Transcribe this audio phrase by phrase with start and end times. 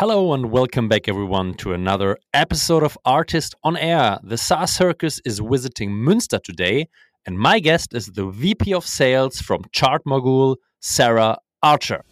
[0.00, 4.20] Hello and welcome back, everyone, to another episode of Artist on Air.
[4.22, 6.88] The SaaS Circus is visiting Münster today,
[7.26, 12.04] and my guest is the VP of Sales from Chartmogul, Sara Archer.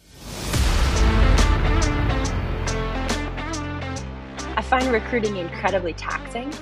[4.57, 6.53] I find recruiting incredibly taxing.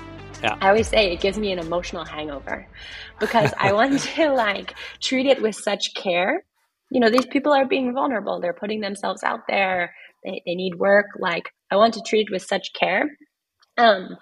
[0.43, 0.55] Yeah.
[0.61, 2.67] I always say it gives me an emotional hangover
[3.19, 6.43] because I want to like treat it with such care.
[6.91, 8.39] You know, these people are being vulnerable.
[8.39, 9.95] They're putting themselves out there
[10.25, 11.07] they, they need work.
[11.17, 13.17] Like i want to treat it with such care.
[13.77, 14.17] Um,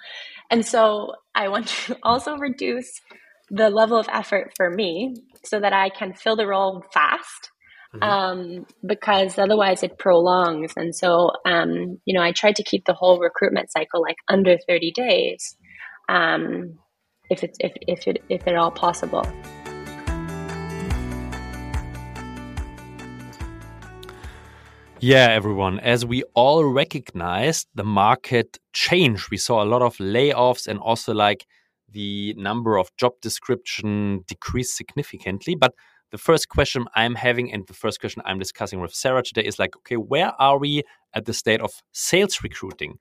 [0.50, 3.02] and so i want to also reduce
[3.50, 7.52] the level of effort for me so that i can fill the role fast
[7.94, 8.04] mm-hmm.
[8.04, 10.74] um, because otherwise it prolongs.
[10.76, 14.58] And so um, you know i try to keep the whole recruitment cycle like under
[14.68, 15.56] 30 days
[16.10, 16.80] um,
[17.30, 19.24] if it's if, if it if at all possible
[25.06, 25.82] Yeah, everyone.
[25.82, 29.32] As we all recognized, the market changed.
[29.32, 31.46] We saw a lot of layoffs and also like
[31.92, 35.56] the number of job description decreased significantly.
[35.56, 35.74] But
[36.14, 39.60] the first question I'm having and the first question I'm discussing with Sara today is
[39.60, 40.84] like, okay, where are we
[41.14, 42.96] at the state of sales recruiting?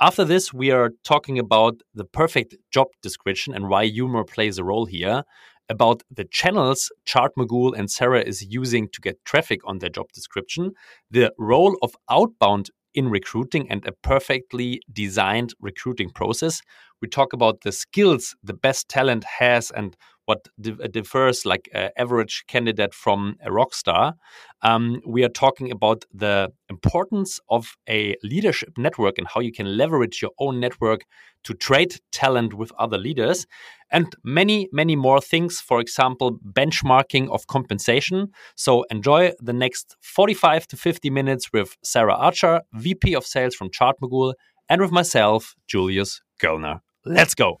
[0.00, 4.64] After this, we are talking about the perfect job description and why humor plays a
[4.64, 5.22] role here
[5.68, 10.72] about the channels Chartmogul and Sara is using to get traffic on their job description,
[11.10, 16.60] the role of outbound in recruiting and a perfectly designed recruiting process.
[17.02, 19.96] We talk about the skills the best talent has and
[20.26, 24.14] what uh, differs like an average candidate from a rock star.
[24.62, 29.76] Um, we are talking about the importance of a leadership network and how you can
[29.76, 31.04] leverage your own network
[31.44, 33.46] to trade talent with other leaders,
[33.90, 35.60] and many, many more things.
[35.60, 38.32] For example, benchmarking of compensation.
[38.56, 43.70] So enjoy the next 45 to 50 minutes with Sara Archer, VP of Sales from
[43.70, 44.34] Chartmogul,
[44.68, 46.80] and with myself, Julius Göllner.
[47.04, 47.60] Let's go.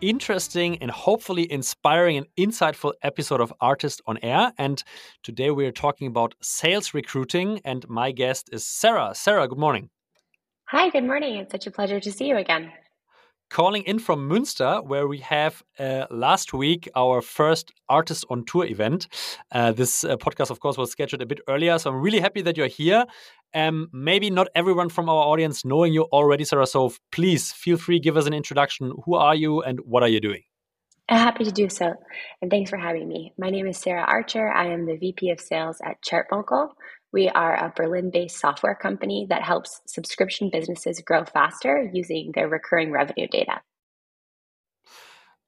[0.00, 4.52] interesting and hopefully inspiring and insightful episode of Artist on Air.
[4.58, 4.82] And
[5.22, 7.60] today we are talking about sales recruiting.
[7.64, 9.14] And my guest is Sara.
[9.14, 9.90] Sara, good morning.
[10.66, 11.36] Hi, good morning.
[11.36, 12.72] It's such a pleasure to see you again
[13.50, 18.66] calling in from Münster, where we have uh, last week our first Artist on Tour
[18.66, 19.08] event.
[19.52, 22.42] Uh, this uh, podcast, of course, was scheduled a bit earlier, so I'm really happy
[22.42, 23.06] that you're here.
[23.54, 26.66] Um, maybe not everyone from our audience knowing you already, Sara.
[26.66, 28.92] So please feel free, give us an introduction.
[29.04, 30.42] Who are you, and what are you doing?
[31.08, 31.94] Happy to do so,
[32.42, 33.32] and thanks for having me.
[33.38, 34.46] My name is Sara Archer.
[34.50, 36.68] I am the VP of Sales at Chartmogul.
[37.12, 42.48] We are a Berlin based software company that helps subscription businesses grow faster using their
[42.48, 43.62] recurring revenue data.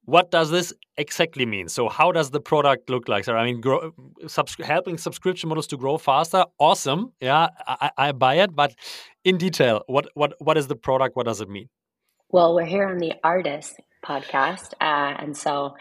[0.04, 1.68] What does this exactly mean?
[1.68, 3.24] So, how does the product look like?
[3.24, 3.92] So, I mean, grow,
[4.26, 7.12] subs helping subscription models to grow faster, awesome.
[7.20, 8.54] Yeah, I, I buy it.
[8.54, 8.74] But
[9.24, 11.16] in detail, what what what is the product?
[11.16, 11.68] What does it mean?
[12.30, 13.74] Well, we're here on the Artist
[14.04, 15.74] podcast, uh, and so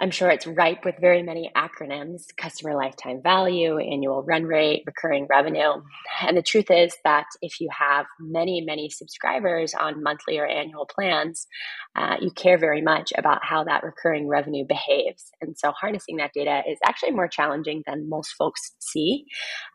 [0.00, 5.26] I'm sure it's ripe with very many acronyms customer lifetime value, annual run rate, recurring
[5.30, 5.82] revenue.
[6.20, 10.86] And the truth is that if you have many, many subscribers on monthly or annual
[10.86, 11.46] plans,
[11.94, 15.30] uh, you care very much about how that recurring revenue behaves.
[15.40, 19.26] And so harnessing that data is actually more challenging than most folks see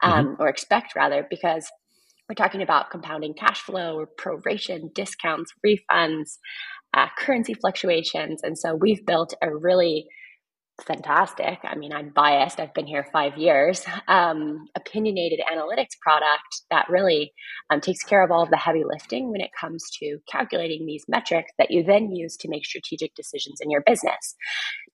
[0.03, 0.41] um, mm-hmm.
[0.41, 1.69] or expect, rather, because
[2.29, 6.37] we're talking about compounding cash flow or proration, discounts, refunds,
[6.93, 8.41] uh, currency fluctuations.
[8.43, 10.07] And so we've built a really
[10.85, 11.59] fantastic.
[11.63, 12.59] I mean, I'm biased.
[12.59, 13.85] I've been here five years.
[14.07, 17.33] Um, opinionated analytics product that really
[17.69, 21.03] um, takes care of all of the heavy lifting when it comes to calculating these
[21.07, 24.35] metrics that you then use to make strategic decisions in your business.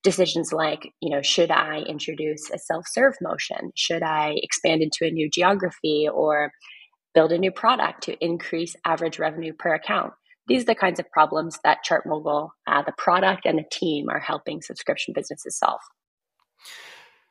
[0.04, 3.72] Decisions like, you know, should I introduce a self-serve motion?
[3.76, 6.52] Should I expand into a new geography or
[7.14, 10.14] build a new product to increase average revenue per account?
[10.48, 14.20] These are the kinds of problems that Chartmogul, uh, the product and the team are
[14.20, 15.82] helping subscription businesses solve.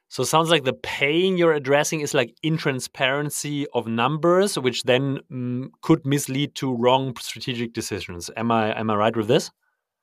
[0.08, 5.18] So it sounds like the pain you're addressing is like intransparency of numbers, which then
[5.30, 8.30] mm, could mislead to wrong strategic decisions.
[8.36, 9.50] Am I am I right with this?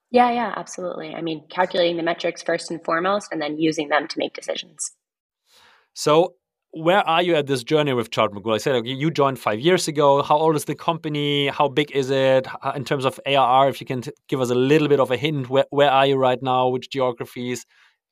[0.09, 1.15] Yeah, yeah, absolutely.
[1.15, 4.91] I mean, calculating the metrics first and foremost, and then using them to make decisions.
[5.93, 6.35] So
[6.71, 8.53] where are you at this journey with Chartmogul?
[8.53, 10.21] I said okay, you joined five years ago.
[10.21, 11.47] How old is the company?
[11.47, 13.69] How big is it in terms of ARR?
[13.69, 16.15] If you can give us a little bit of a hint, where, where are you
[16.15, 16.69] right now?
[16.69, 17.65] Which geographies?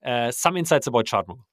[0.05, 1.43] Uh, some insights about Chartmogul.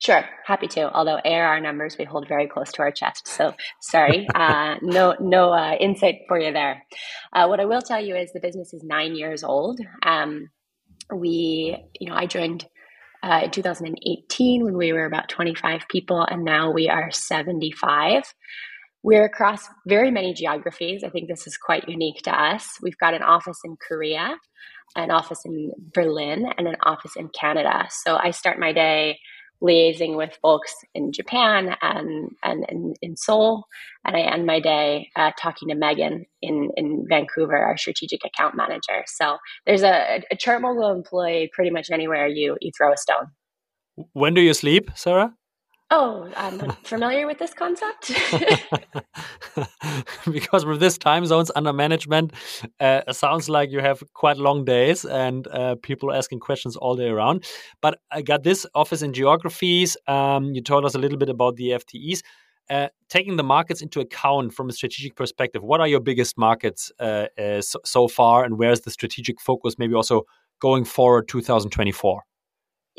[0.00, 0.92] Sure, happy to.
[0.92, 5.52] Although ARR numbers we hold very close to our chest, so sorry, uh, no no
[5.52, 6.82] uh, insight for you there.
[7.32, 9.80] Uh, what I will tell you is the business is nine years old.
[10.04, 10.50] Um,
[11.12, 12.66] we, you know, I joined
[13.28, 18.22] uh, in 2018 when we were about 25 people, and now we are 75.
[19.02, 21.04] We're across very many geographies.
[21.04, 22.78] I think this is quite unique to us.
[22.82, 24.36] We've got an office in Korea,
[24.96, 27.86] an office in Berlin, and an office in Canada.
[27.90, 29.18] So I start my day
[29.62, 33.64] liaising with folks in Japan and, and, and in Seoul.
[34.04, 38.54] And I end my day uh, talking to Megan in, in Vancouver, our strategic account
[38.54, 39.04] manager.
[39.06, 43.28] So there's a, a Chartmogul employee pretty much anywhere you, you throw a stone.
[44.12, 45.34] When do you sleep, Sara?
[45.90, 48.12] Oh, I'm familiar with this concept.
[50.30, 52.34] because with this time zones under management,
[52.78, 56.94] uh, it sounds like you have quite long days and uh, people asking questions all
[56.94, 57.46] day around.
[57.80, 59.96] But I got this office in geographies.
[60.06, 62.20] Um, you told us a little bit about the FTEs.
[62.68, 66.92] Uh, taking the markets into account from a strategic perspective, what are your biggest markets
[67.00, 69.78] uh, uh, so, so far, and where's the strategic focus?
[69.78, 70.24] Maybe also
[70.60, 72.22] going forward, 2024.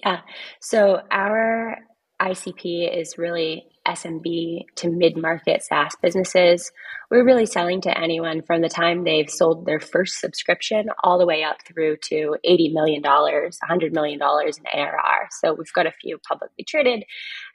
[0.03, 0.21] Yeah.
[0.59, 1.77] So our
[2.21, 6.71] ICP is really SMB to mid market SaaS businesses.
[7.09, 11.25] We're really selling to anyone from the time they've sold their first subscription all the
[11.25, 15.27] way up through to $80 million, $100 million in ARR.
[15.31, 17.03] So we've got a few publicly traded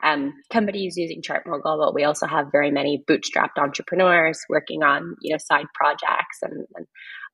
[0.03, 5.33] um, companies using Chartmogul, but we also have very many bootstrapped entrepreneurs working on you
[5.33, 6.87] know side projects and, and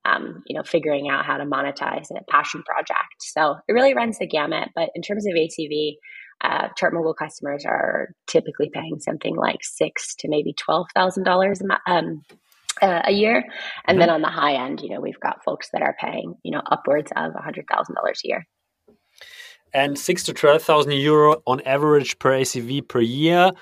[0.04, 3.16] um, you know, figuring out how to monetize a passion project.
[3.20, 4.70] So it really runs the gamut.
[4.74, 5.96] But in terms of ACV,
[6.42, 12.22] uh, Chartmogul customers are typically paying something like six to maybe twelve thousand dollars um,
[12.80, 13.36] uh, a year,
[13.86, 13.98] and mm-hmm.
[14.00, 16.62] then on the high end, you know, we've got folks that are paying you know
[16.66, 18.46] upwards of a hundred thousand dollars a year.
[19.72, 23.52] And six to twelve thousand euro on average per ACV per year.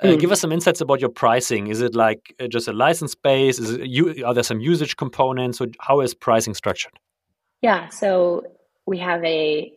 [0.00, 0.20] Uh, mm.
[0.20, 1.66] Give us some insights about your pricing.
[1.66, 3.58] Is it like uh, just a license base?
[3.58, 5.60] Is it, you, are there some usage components?
[5.60, 6.92] Or how is pricing structured?
[7.62, 8.44] Yeah, so
[8.86, 9.72] we have a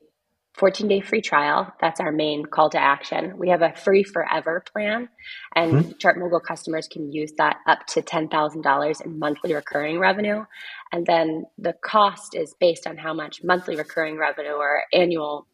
[0.55, 1.73] 14 day free trial.
[1.79, 3.37] That's our main call to action.
[3.37, 5.09] We have a free forever plan,
[5.55, 5.91] and mm-hmm.
[5.91, 10.45] Chartmogul customers can use that up to $10,000 in monthly recurring revenue.
[10.91, 15.47] And then the cost is based on how much monthly recurring revenue or annual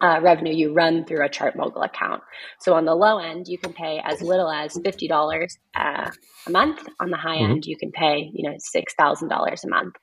[0.00, 2.22] uh, revenue you run through a chart Chartmogul account.
[2.60, 6.10] So on the low end, you can pay as little as fifty dollars uh,
[6.46, 6.86] a month.
[7.00, 7.52] On the high mm-hmm.
[7.52, 9.94] end, you can pay you know six thousand dollars a month.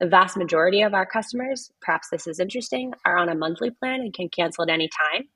[0.00, 4.00] The vast majority of our customers, perhaps this is interesting, are on a monthly plan
[4.00, 5.28] and can cancel at any time.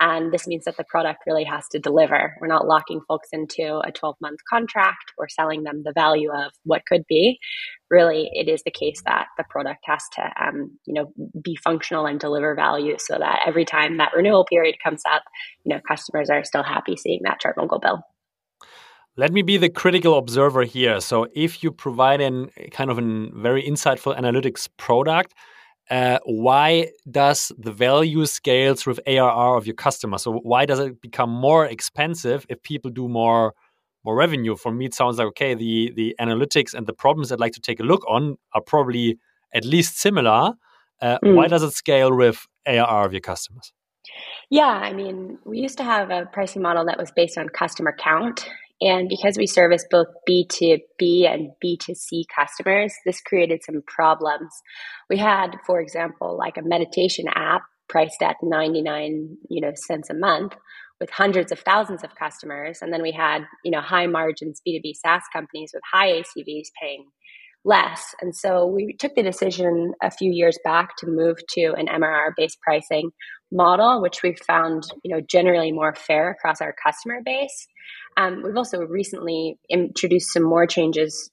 [0.00, 2.34] And this means that the product really has to deliver.
[2.40, 6.52] We're not locking folks into a 12 month contract or selling them the value of
[6.64, 7.38] what could be.
[7.90, 11.12] Really, it is the case that the product has to, um, you know,
[11.42, 15.22] be functional and deliver value so that every time that renewal period comes up,
[15.64, 18.00] you know, customers are still happy seeing that Chartmogul bill.
[19.16, 21.00] Let me be the critical observer here.
[21.00, 25.34] So, if you provide a kind of a very insightful analytics product,
[25.90, 30.18] uh, why does the value scales with ARR of your customer?
[30.18, 33.54] So why does it become more expensive if people do more
[34.04, 34.56] more revenue?
[34.56, 35.54] For me, it sounds like okay.
[35.54, 39.18] The the analytics and the problems I'd like to take a look on are probably
[39.52, 40.52] at least similar.
[41.02, 41.34] Uh, mm.
[41.34, 43.72] Why does it scale with ARR of your customers?
[44.48, 47.94] Yeah, I mean, we used to have a pricing model that was based on customer
[47.98, 48.48] count.
[48.80, 54.50] And because we service both B2B and B2C customers, this created some problems.
[55.10, 60.14] We had, for example, like a meditation app priced at 99, you know, cents a
[60.14, 60.54] month
[60.98, 62.78] with hundreds of thousands of customers.
[62.80, 67.06] And then we had, you know, high margins B2B SaaS companies with high ACVs paying
[67.64, 68.14] less.
[68.20, 72.30] And so we took the decision a few years back to move to an MRR
[72.36, 73.10] based pricing
[73.52, 77.66] model, which we found, you know, generally more fair across our customer base.
[78.16, 81.30] Um, we've also recently introduced some more changes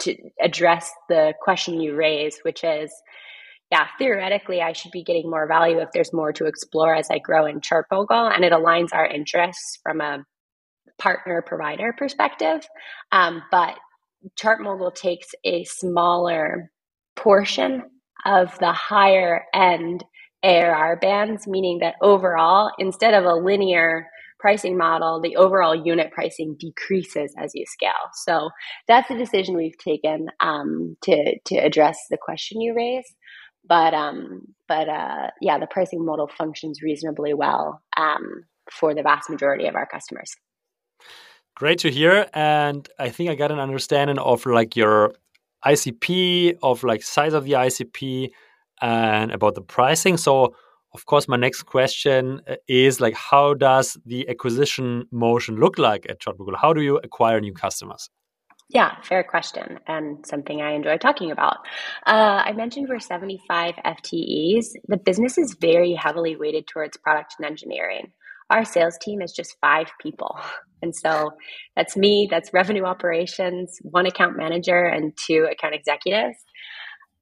[0.00, 2.92] to address the question you raise, which is,
[3.72, 7.18] yeah, theoretically, I should be getting more value if there's more to explore as I
[7.18, 10.24] grow in Chartmogul, and it aligns our interests from a
[10.98, 12.66] partner provider perspective.
[13.10, 13.76] Um, but
[14.38, 16.70] Chartmogul takes a smaller
[17.16, 17.82] portion
[18.24, 20.04] of the higher end
[20.42, 26.56] ARR bands, meaning that overall, instead of a linear pricing model, the overall unit pricing
[26.58, 27.92] decreases as you scale.
[28.14, 28.50] So
[28.86, 33.06] that's the decision we've taken um, to to address the question you raise.
[33.68, 39.30] But um, but uh, yeah, the pricing model functions reasonably well um, for the vast
[39.30, 40.34] majority of our customers.
[41.56, 42.28] Great to hear.
[42.34, 45.14] And I think I got an understanding of like your
[45.64, 48.30] ICP, of like size of the ICP,
[48.82, 50.16] and about the pricing.
[50.16, 50.54] So,
[50.94, 56.06] of course, my next question uh, is like, how does the acquisition motion look like
[56.08, 56.56] at Chartmogul?
[56.60, 58.08] How do you acquire new customers?
[58.68, 61.58] Yeah, fair question, and something I enjoy talking about.
[62.04, 64.64] Uh, I mentioned we're 75 FTEs.
[64.88, 68.12] The business is very heavily weighted towards product and engineering.
[68.50, 70.38] Our sales team is just five people.
[70.82, 71.30] And so
[71.74, 76.36] that's me, that's revenue operations, one account manager, and two account executives.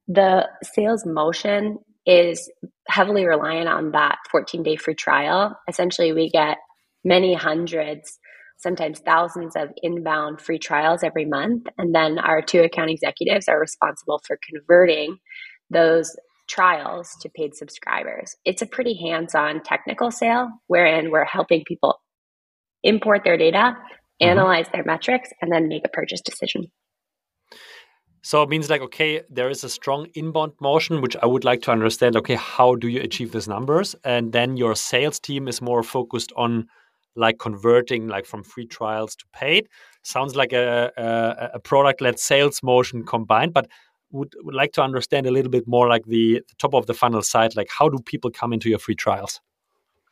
[0.09, 2.51] The sales motion is
[2.89, 5.57] heavily reliant on that 14 day free trial.
[5.69, 6.59] Essentially, we get
[7.05, 8.19] many hundreds
[8.59, 11.67] sometimes thousands of inbound free trials every month.
[11.77, 15.19] And then our two account executives are responsible for converting
[15.71, 16.17] those
[16.49, 18.35] trials to paid subscribers.
[18.45, 21.99] It's a pretty hands on technical sale wherein we're helping people
[22.83, 24.29] import their data, mm-hmm.
[24.29, 26.67] analyze their metrics, and then make a purchase decision.
[28.25, 31.61] So it means like, okay, there is a strong inbound motion, which I would like
[31.63, 32.17] to understand.
[32.17, 33.95] Okay, how do you achieve these numbers?
[34.03, 36.67] And then your sales team is more focused on
[37.17, 39.69] like converting like from free trials to paid.
[40.05, 43.69] Sounds like a, a, a product-led sales motion combined, but
[44.11, 46.95] would, would like to understand a little bit more like the, the top of the
[46.95, 47.55] funnel side.
[47.55, 49.43] Like how do people come into your free trials?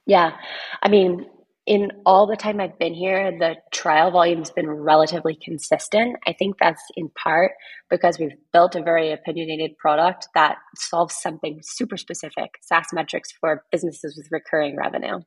[0.05, 0.37] Yeah,
[0.83, 1.25] I mean,
[1.65, 6.17] in all the time I've been here, the trial volume's been relatively consistent.
[6.27, 7.53] I think that's in part
[7.89, 13.65] because we've built a very opinionated product that solves something super specific SaaS metrics for
[13.71, 15.21] businesses with recurring revenue.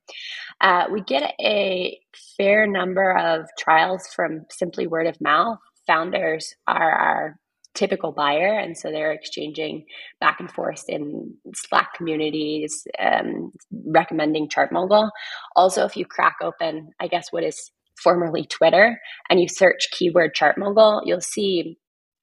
[0.60, 1.98] Uh, we get a
[2.38, 5.60] fair number of trials from simply word of mouth.
[5.88, 7.40] Founders are our
[7.76, 9.86] typical buyer and so they're exchanging
[10.20, 13.52] back and forth in slack communities um,
[13.88, 15.10] recommending chartmogul.
[15.56, 20.32] Also if you crack open i guess what is formerly twitter and you search keyword
[20.36, 21.78] chartmogul you'll see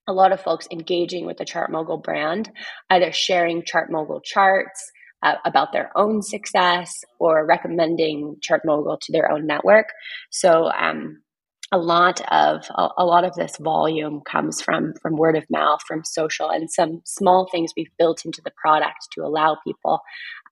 [0.09, 2.51] a lot of folks engaging with the chartmogul brand
[2.91, 4.91] either sharing chartmogul charts
[5.23, 9.87] uh, about their own success or recommending chartmogul to their own network.
[10.31, 11.23] So um,
[11.73, 15.81] a lot of a, a, lot of this volume comes from from word of mouth
[15.89, 20.01] from social and some small things we've built into the product to allow people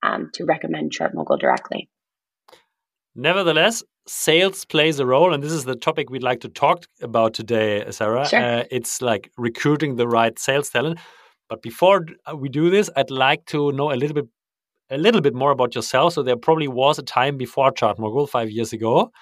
[0.03, 1.89] um, to recommend chartmogul directly
[3.15, 7.35] nevertheless sales plays a role and this is the topic we'd like to talk about
[7.35, 8.43] today sara sure.
[8.43, 10.99] Uh, it's like recruiting the right sales talent
[11.49, 14.27] but before we do this i'd like to know a little bit
[14.93, 16.15] a little bit more about yourself.
[16.15, 19.13] So there probably was a time before Chartmogul five years ago.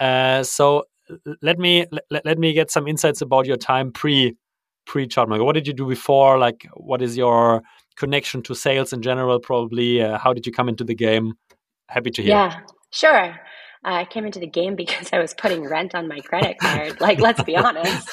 [0.00, 0.84] Uh, so
[1.42, 4.36] let me let, let me get some insights about your time pre
[4.86, 5.44] pre Chartmogul.
[5.44, 6.38] What did you do before?
[6.38, 7.62] Like, what is your
[7.96, 9.38] connection to sales in general?
[9.40, 11.34] Probably, uh, how did you come into the game?
[11.88, 12.30] Happy to hear.
[12.30, 13.36] Yeah, sure.
[13.84, 17.00] I came into the game because I was putting rent on my credit card.
[17.00, 18.08] like, let's be honest.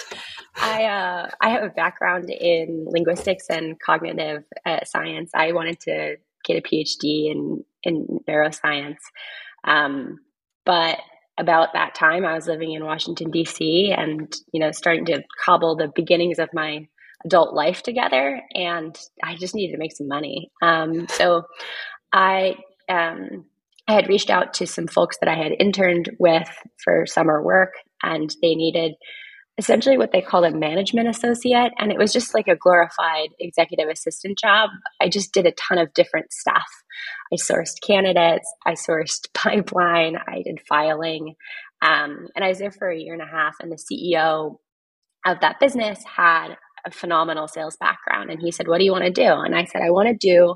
[0.56, 5.32] I uh, I have a background in linguistics and cognitive uh, science.
[5.34, 8.98] I wanted to get a PhD in in neuroscience,
[9.64, 10.20] um,
[10.66, 11.00] but
[11.40, 15.76] about that time i was living in washington d.c and you know starting to cobble
[15.76, 16.88] the beginnings of my
[17.26, 20.52] adult life together and i just needed to make some money.
[20.62, 21.44] Um, so
[22.14, 22.56] i
[22.88, 23.46] um,
[23.88, 26.50] i had reached out to some folks that i had interned with
[26.84, 28.94] for summer work and they needed
[29.60, 33.90] essentially what they called a management associate and it was just like a glorified executive
[33.90, 36.66] assistant job i just did a ton of different stuff
[37.32, 41.36] I sourced candidates, I sourced pipeline, I did filing.
[41.82, 43.56] Um, and I was there for a year and a half.
[43.62, 44.58] And the CEO
[45.26, 48.32] of that business had a phenomenal sales background.
[48.32, 49.32] And he said, What do you want to do?
[49.32, 50.56] And I said, I want to do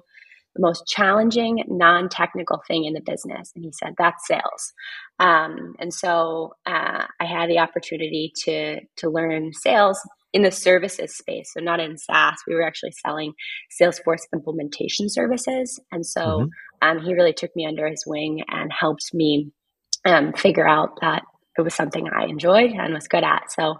[0.55, 3.51] the most challenging non technical thing in the business.
[3.55, 4.73] And he said, That's sales.
[5.19, 9.99] Um, and so uh, I had the opportunity to, to learn sales
[10.33, 11.51] in the services space.
[11.53, 12.35] So not in SaaS.
[12.47, 13.33] We were actually selling
[13.81, 15.79] Salesforce implementation services.
[15.91, 16.47] And so mm-hmm.
[16.97, 19.51] um, he really took me under his wing and helped me
[20.05, 21.23] um, figure out that
[21.57, 23.51] it was something I enjoyed and was good at.
[23.51, 23.75] So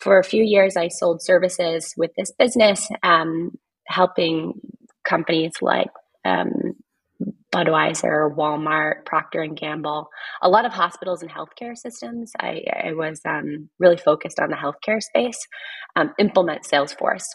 [0.00, 3.52] for a few years, I sold services with this business, um,
[3.86, 4.54] helping
[5.04, 5.88] companies like
[6.24, 6.74] um,
[7.52, 10.08] Budweiser, Walmart, Procter and Gamble,
[10.40, 12.32] a lot of hospitals and healthcare systems.
[12.40, 15.38] I, I was um, really focused on the healthcare space,
[15.94, 17.26] um, implement Salesforce.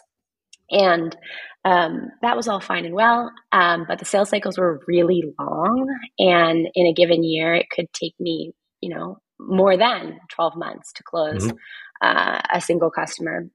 [0.70, 1.16] And
[1.64, 5.86] um, that was all fine and well, um, but the sales cycles were really long.
[6.18, 10.92] And in a given year, it could take me, you know, more than 12 months
[10.94, 11.56] to close mm-hmm.
[12.02, 13.48] uh, a single customer.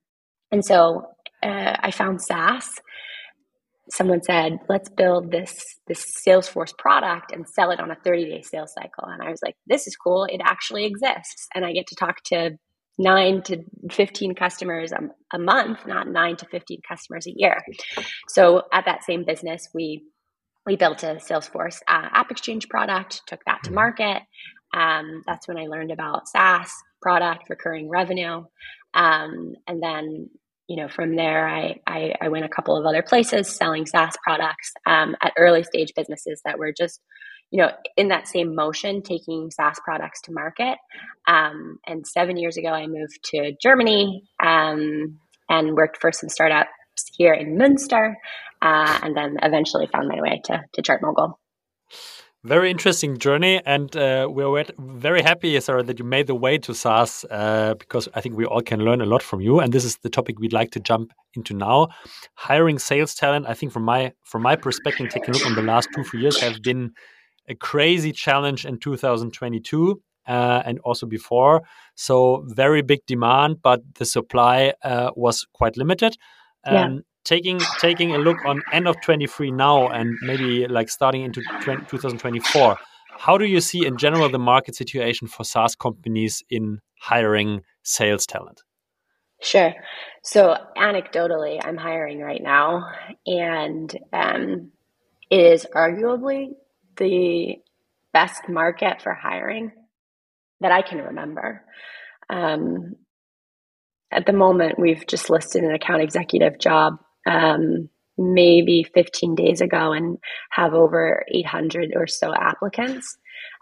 [0.51, 1.05] And so
[1.43, 2.79] uh, I found SaaS
[3.89, 5.53] someone said, "Let's build this
[5.87, 9.41] this Salesforce product and sell it on a 30 day sales cycle." And I was
[9.43, 10.25] like, "This is cool.
[10.25, 12.51] It actually exists, and I get to talk to
[12.99, 14.99] nine to 15 customers a,
[15.35, 17.63] a month, not nine to 15 customers a year."
[18.29, 20.03] So at that same business, we
[20.65, 24.21] we built a Salesforce uh, App Exchange product, took that to market.
[24.73, 26.71] Um, that's when I learned about SaaS
[27.01, 28.43] product, recurring revenue,
[28.93, 30.29] um, and then
[30.67, 34.15] you know, from there, I, I, I, went a couple of other places selling SaaS
[34.23, 37.01] products um, at early stage businesses that were just,
[37.51, 40.77] you know, in that same motion, taking SaaS products to market.
[41.27, 46.71] Um, and seven years ago, I moved to Germany um, and worked for some startups
[47.17, 48.13] here in Münster,
[48.61, 51.33] uh, and then eventually found my way to, to ChartMogul
[52.45, 56.73] very interesting journey, and uh, we're very happy, Sara, that you made the way to
[56.73, 59.59] SaaS uh, because I think we all can learn a lot from you.
[59.59, 61.87] And this is the topic we'd like to jump into now.
[62.35, 65.61] Hiring sales talent, I think, from my from my perspective, taking a look on the
[65.61, 66.91] last two three years, have been
[67.47, 71.61] a crazy challenge in 2022 uh, and also before.
[71.95, 76.17] So very big demand, but the supply uh, was quite limited.
[76.65, 81.23] Um, yeah taking taking a look on end of 23 now and maybe like starting
[81.23, 82.77] into 20, 2024
[83.17, 88.25] how do you see in general the market situation for SaaS companies in hiring sales
[88.25, 88.63] talent?
[89.41, 89.73] Sure.
[90.23, 92.85] So anecdotally, I'm hiring right now,
[93.25, 94.71] and um,
[95.29, 96.53] it is arguably
[96.97, 97.57] the
[98.13, 99.71] best market for hiring
[100.61, 101.63] that I can remember.
[102.29, 102.95] Um,
[104.11, 109.91] at the moment, we've just listed an account executive job um, maybe 15 days ago
[109.91, 110.17] and
[110.51, 113.17] have over 800 or so applicants.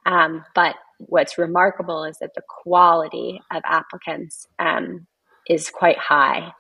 [0.06, 5.08] Um, but what's remarkable is that the quality of applicants um,
[5.48, 6.52] is quite high.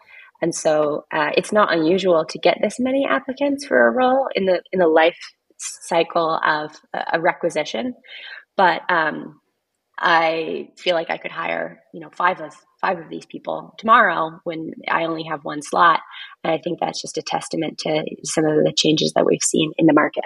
[0.42, 4.46] And so uh, it's not unusual to get this many applicants for a role in
[4.46, 5.20] the in the life
[5.58, 6.72] cycle of
[7.14, 7.94] a requisition.
[8.58, 9.40] But um,
[10.00, 14.40] I feel like I could hire, you know, five of five of these people tomorrow
[14.44, 16.02] when I only have one slot.
[16.44, 19.72] And I think that's just a testament to some of the changes that we've seen
[19.78, 20.26] in the market.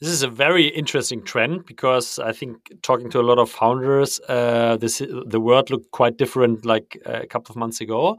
[0.00, 4.18] This is a very interesting trend because I think talking to a lot of founders,
[4.28, 8.16] uh, this the world looked quite different like a couple of months ago.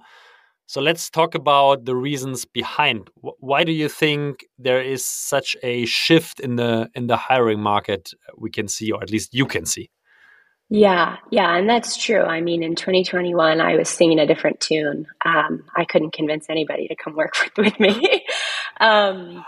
[0.66, 3.10] So let's talk about the reasons behind.
[3.22, 8.12] Why do you think there is such a shift in the in the hiring market
[8.38, 9.90] we can see, or at least you can see?
[10.76, 12.24] Yeah, yeah, and that's true.
[12.24, 15.06] I mean, in 2021, I was singing a different tune.
[15.24, 18.26] Um, I couldn't convince anybody to come work with, with me.
[18.80, 19.46] um,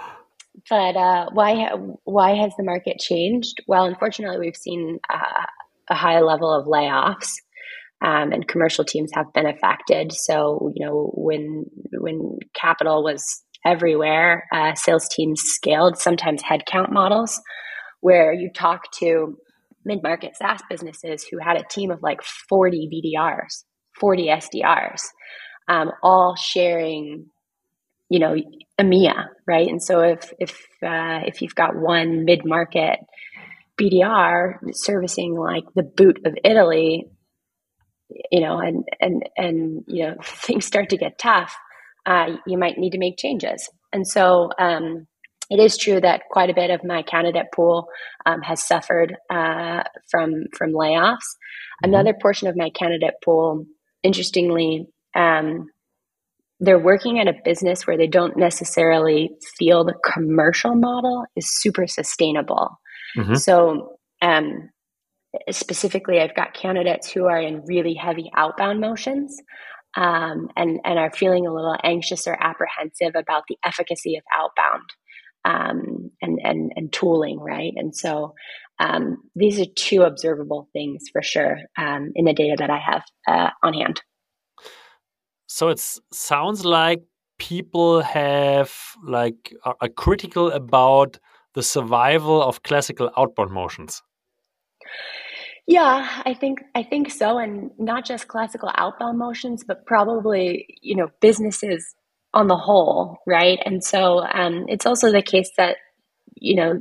[0.70, 1.72] but uh, why
[2.04, 3.58] why has the market changed?
[3.68, 5.46] Well, unfortunately, we've seen uh,
[5.90, 7.32] a high level of layoffs,
[8.06, 10.14] um, and commercial teams have been affected.
[10.14, 15.98] So, you know, when when capital was everywhere, uh, sales teams scaled.
[15.98, 17.42] Sometimes headcount models,
[18.02, 19.36] where you talk to
[19.86, 23.64] mid market SaaS businesses who had a team of like 40 BDRs,
[24.00, 25.02] 40 SDRs,
[25.68, 27.28] um, all sharing,
[28.10, 28.36] you know,
[28.80, 29.68] EMEA, right?
[29.68, 30.52] And so if if
[30.84, 33.00] uh, if you've got one mid market
[33.80, 37.08] BDR servicing like the boot of Italy,
[38.32, 41.56] you know, and and and you know things start to get tough,
[42.06, 43.70] uh, you might need to make changes.
[43.94, 45.08] And so um,
[45.50, 47.88] it is true that quite a bit of my candidate pool
[48.26, 51.18] um, has suffered uh, from from layoffs.
[51.18, 51.90] Mm-hmm.
[51.90, 53.66] Another portion of my candidate pool,
[54.04, 55.68] interestingly, um,
[56.60, 61.86] they're working at a business where they don't necessarily feel the commercial model is super
[61.86, 62.80] sustainable.
[63.18, 63.36] Mm-hmm.
[63.36, 64.70] So, um,
[65.52, 69.38] specifically, I've got candidates who are in really heavy outbound motions.
[69.98, 74.84] Um, and, and are feeling a little anxious or apprehensive about the efficacy of outbound
[75.46, 77.74] um, and, and, and tooling, right?
[77.76, 78.34] And so
[78.80, 83.04] um, these are two observable things for sure um, in the data that I have
[83.28, 84.02] uh, on hand.
[85.48, 85.80] So it
[86.12, 87.04] sounds like
[87.38, 88.74] people have
[89.06, 91.20] like are, are critical about
[91.54, 94.02] the survival of classical outbound motions.
[95.68, 100.96] Yeah, I think I think so, and not just classical outbound motions, but probably you
[100.96, 101.96] know businesses
[102.36, 103.60] on the whole, right?
[103.66, 105.78] And so um, it's also the case that,
[106.36, 106.80] you know,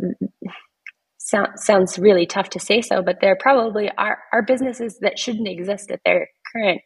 [1.18, 5.48] so, sounds really tough to say so, but there probably are, are businesses that shouldn't
[5.48, 6.82] exist at their current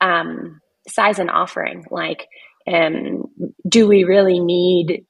[0.00, 1.84] um, size and offering.
[1.90, 2.26] Like,
[2.66, 3.24] um,
[3.68, 5.04] do we really need,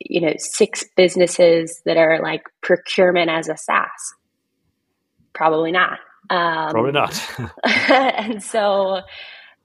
[0.00, 4.14] you know, six businesses that are like procurement as a SaaS?
[5.32, 5.98] Probably not.
[6.28, 7.22] Um, Probably not.
[7.64, 9.00] and so,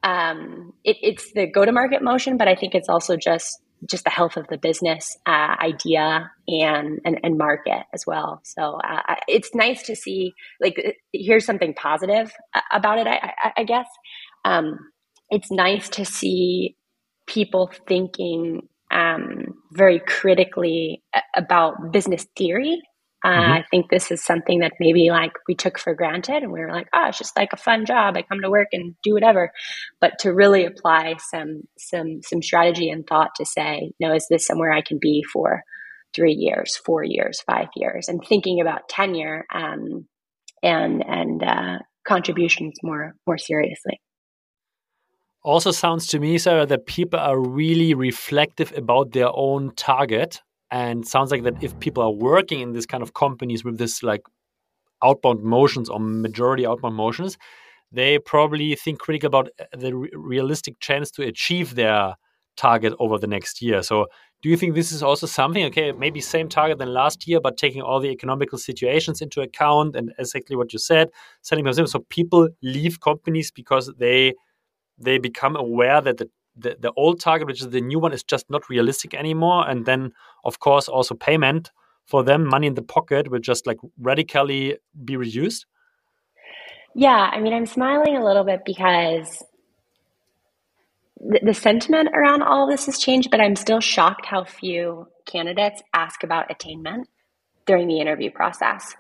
[0.08, 4.06] um, it, it's the go to market motion, but I think it's also just just
[4.06, 8.42] the health of the business uh, idea and, and, and market as well.
[8.44, 10.76] So uh, it's nice to see like
[11.14, 13.06] here's something positive uh, about it.
[13.06, 13.86] I, I, I guess
[14.46, 14.80] um,
[15.30, 16.76] it's nice to see
[17.28, 21.04] people thinking um, very critically
[21.36, 22.82] about business theory
[23.28, 23.52] uh, mm-hmm.
[23.52, 26.72] I think this is something that maybe like we took for granted and we were
[26.72, 28.16] like, oh, it's just like a fun job.
[28.16, 29.52] I come to work and do whatever.
[30.00, 34.48] But to really apply some some some strategy and thought to say, no, is this
[34.48, 35.64] somewhere I can be for
[36.16, 40.08] three years, four years, five years, and thinking about tenure um,
[40.64, 44.00] and and uh, contributions more more seriously.
[45.44, 51.08] Also, sounds to me, Sara, that people are really reflective about their own target and
[51.08, 54.22] sounds like that if people are working in this kind of companies with this like
[55.04, 57.38] outbound motions or majority outbound motions
[57.92, 62.16] they probably think critical about uh, the re- realistic chance to achieve their
[62.58, 63.82] target over the next year.
[63.82, 64.08] So
[64.44, 67.58] do you think this is also something okay maybe same target than last year but
[67.58, 71.10] taking all the economical situations into account and exactly what you said
[71.50, 74.34] those so people leave companies because they
[75.00, 78.24] they become aware that the the, the old target, which is the new one, is
[78.24, 79.68] just not realistic anymore.
[79.70, 80.12] And then,
[80.44, 81.72] of course, also payment
[82.06, 85.66] for them, money in the pocket, will just like radically be reduced.
[86.96, 89.44] Yeah, I mean, I'm smiling a little bit because
[91.20, 95.82] the, the sentiment around all this has changed, but I'm still shocked how few candidates
[95.94, 97.08] ask about attainment
[97.66, 98.96] during the interview process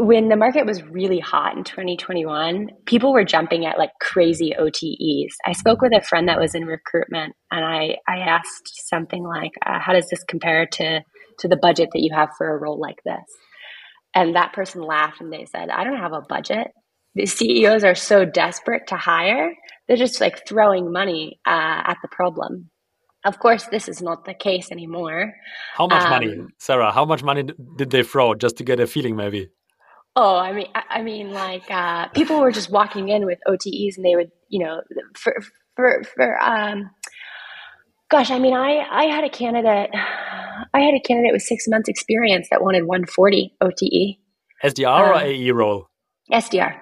[0.00, 5.32] when the market was really hot in 2021, people were jumping at like crazy OTEs.
[5.44, 9.52] I spoke with a friend that was in recruitment, and I I asked something like,
[9.64, 11.00] uh, "How does this compare to
[11.40, 13.24] to the budget that you have for a role like this?"
[14.14, 16.68] And that person laughed and they said, "I don't have a budget.
[17.14, 19.52] The CEOs are so desperate to hire,
[19.86, 22.70] they're just like throwing money uh, at the problem."
[23.22, 25.34] Of course, this is not the case anymore.
[25.74, 26.90] How much um, money, Sara?
[26.90, 27.44] How much money
[27.76, 29.50] did they throw just to get a feeling, maybe?
[30.16, 33.96] Oh, I mean, I, I mean, like uh, people were just walking in with OTEs,
[33.96, 34.82] and they would, you know,
[35.14, 35.36] for
[35.76, 36.90] for for um,
[38.10, 41.88] gosh, I mean, I I had a candidate, I had a candidate with six months
[41.88, 44.18] experience that wanted 140 OTE.
[44.62, 45.86] SDR um, or AE role?
[46.30, 46.80] SDR.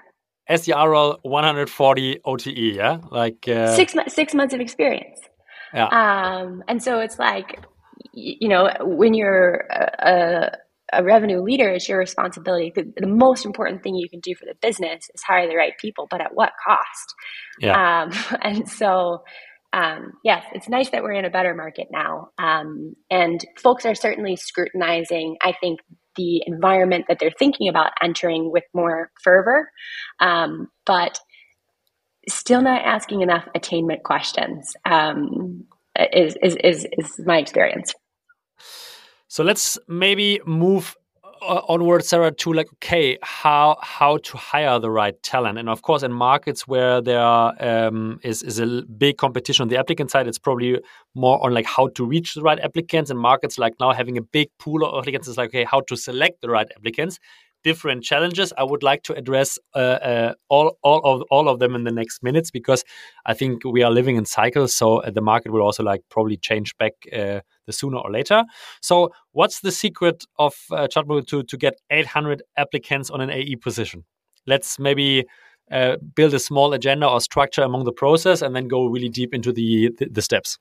[0.51, 5.21] SDR role 140 OTE, yeah, like uh, six six months of experience.
[5.75, 5.87] Yeah.
[5.89, 7.61] Um, and so it's like,
[8.15, 10.51] you know, when you're a, a
[10.93, 12.73] a revenue leader is your responsibility.
[12.75, 15.73] The, the, most important thing you can do for the business is hire the right
[15.79, 17.15] people, but at what cost?
[17.61, 18.03] Yeah.
[18.03, 19.25] Um, and so,
[19.73, 22.31] um, yes, it's nice that we're in a better market now.
[22.39, 25.81] Um, and folks are certainly scrutinizing, I think,
[26.17, 29.71] the environment that they're thinking about entering with more fervor,
[30.21, 31.21] um, but
[32.29, 35.65] still not asking enough attainment questions um,
[36.13, 37.95] is, is, is, is my experience.
[39.29, 40.97] So let's maybe move
[41.43, 45.83] uh, onward, Sara, to like, okay, how how to hire the right talent, and of
[45.83, 50.27] course, in markets where there um, is is a big competition on the applicant side,
[50.27, 50.81] it's probably
[51.15, 53.11] more on like how to reach the right applicants.
[53.11, 55.97] In markets like now, having a big pool of applicants is like, okay, how to
[55.97, 57.19] select the right applicants
[57.65, 58.53] different challenges.
[58.57, 61.93] I would like to address uh, uh, all all of all of them in the
[61.93, 62.85] next minutes because
[63.27, 64.75] I think we are living in cycles.
[64.75, 68.45] So uh, the market will also like probably change back uh, the sooner or later.
[68.83, 73.57] So what's the secret of uh, ChartMogul to to get 800 applicants on an AE
[73.57, 74.05] position?
[74.47, 75.25] Let's maybe.
[75.71, 79.35] Uh, build a small agenda or structure among the process and then go really deep
[79.35, 80.59] into the, the, the steps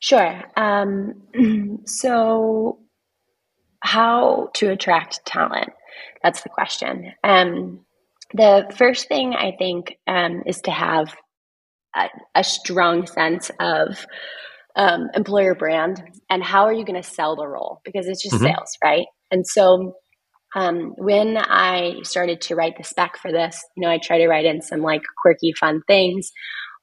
[0.00, 0.42] Sure.
[0.56, 2.78] Um, so,
[3.82, 5.70] how to attract talent?
[6.22, 7.12] That's the question.
[7.24, 7.84] Um,
[8.32, 11.14] the first thing I think um, is to have
[11.96, 14.06] a, a strong sense of
[14.76, 18.36] um, employer brand and how are you going to sell the role because it's just
[18.36, 18.44] mm-hmm.
[18.44, 19.06] sales, right?
[19.30, 19.94] And so
[20.54, 24.28] um, when I started to write the spec for this, you know, I try to
[24.28, 26.30] write in some like quirky, fun things.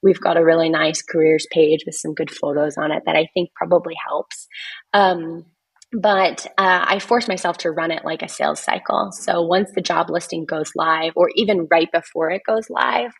[0.04, 3.28] We've got a really nice careers page with some good photos on it that I
[3.34, 4.48] think probably helps.
[4.93, 5.46] Um,
[5.93, 9.12] but uh, I force myself to run it like a sales cycle.
[9.12, 13.12] So once the job listing goes live, or even right before it goes live,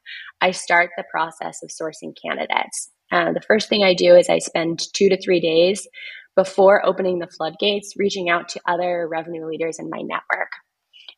[0.41, 2.91] I start the process of sourcing candidates.
[3.12, 5.88] Uh, the first thing I do is I spend two to three days
[6.36, 10.51] before opening the floodgates, reaching out to other revenue leaders in my network.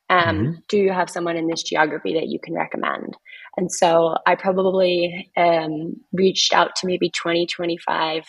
[0.10, 0.52] Um, mm-hmm.
[0.68, 3.18] Do you have someone in this geography that you can recommend?
[3.58, 8.24] And so I probably um, reached out to maybe 20, 25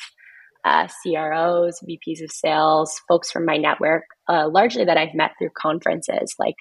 [0.64, 5.50] uh, CROs, VPs of sales, folks from my network, uh, largely that I've met through
[5.56, 6.56] conferences like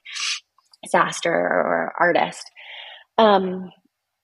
[0.93, 2.49] SaaStr or Artist.
[3.17, 3.71] Um,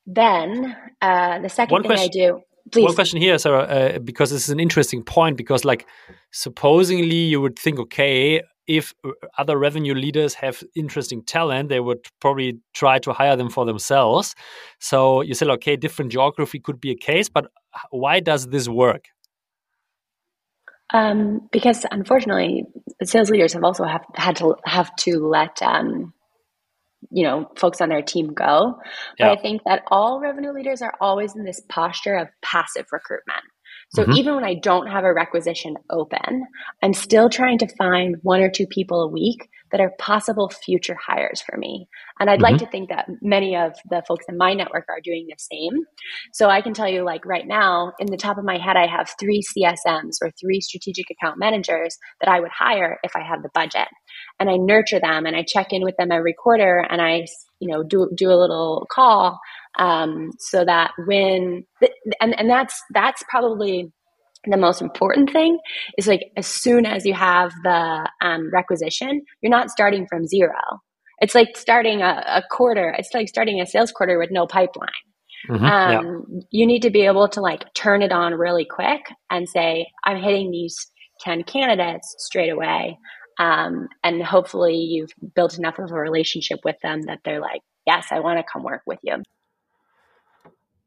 [0.05, 2.09] then uh, the second One thing question.
[2.09, 2.83] I do Please.
[2.83, 5.37] one question here, Sara, uh, because this is an interesting point.
[5.37, 5.87] Because, like,
[6.31, 12.07] supposedly you would think, okay, if uh, other revenue leaders have interesting talent, they would
[12.19, 14.33] probably try to hire them for themselves.
[14.79, 17.51] So you said, okay, different geography could be a case, but
[17.91, 19.05] why does this work?
[20.93, 22.63] Um, because unfortunately,
[23.03, 26.13] sales leaders have also have, had to have to let um,
[27.11, 28.79] you know folks on their team go.
[29.19, 29.27] But.
[29.31, 33.43] I think that all revenue leaders are always in this posture of passive recruitment.
[33.95, 34.11] So mm-hmm.
[34.13, 36.45] even when I don't have a requisition open,
[36.83, 40.95] I'm still trying to find one or two people a week that are possible future
[40.95, 41.87] hires for me.
[42.19, 42.43] And I'd mm-hmm.
[42.43, 45.83] like to think that many of the folks in my network are doing the same.
[46.33, 48.87] So I can tell you, like right now, in the top of my head, I
[48.87, 53.43] have three CSMs or three strategic account managers that I would hire if I had
[53.43, 53.87] the budget.
[54.39, 57.25] And I nurture them and I check in with them every quarter and I,
[57.59, 59.39] you know, do, do a little call
[59.77, 61.65] um, so that when
[62.21, 63.91] and and that's that's probably
[64.47, 65.57] the most important thing
[65.97, 70.53] is like as soon as you have the um, requisition you're not starting from zero.
[71.19, 74.89] It's like starting a, a, quarter it's like starting a sales quarter with no pipeline.
[75.49, 76.39] Mm-hmm, um, yeah.
[76.51, 80.17] you need to be able to like turn it on really quick and say i'm
[80.17, 80.75] hitting these
[81.21, 82.97] 10 candidates straight away
[83.37, 88.07] um, and hopefully you've built enough of a relationship with them that they're like yes
[88.11, 89.21] i want to come work with you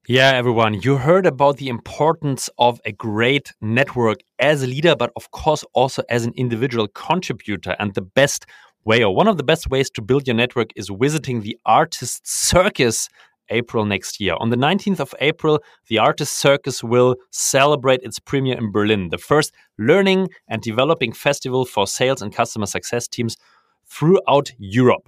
[0.08, 5.12] yeah, everyone, you heard about the importance of a great network as a leader, but
[5.16, 7.76] of course also as an individual contributor.
[7.78, 8.46] And the best
[8.86, 12.26] way, or one of the best ways to build your network, is visiting the Artist
[12.26, 13.10] Circus
[13.50, 14.34] April next year.
[14.40, 19.18] On the 19th of April, the Artist Circus will celebrate its premiere in Berlin, the
[19.18, 23.36] first learning and developing festival for sales and customer success teams
[23.86, 25.06] throughout Europe.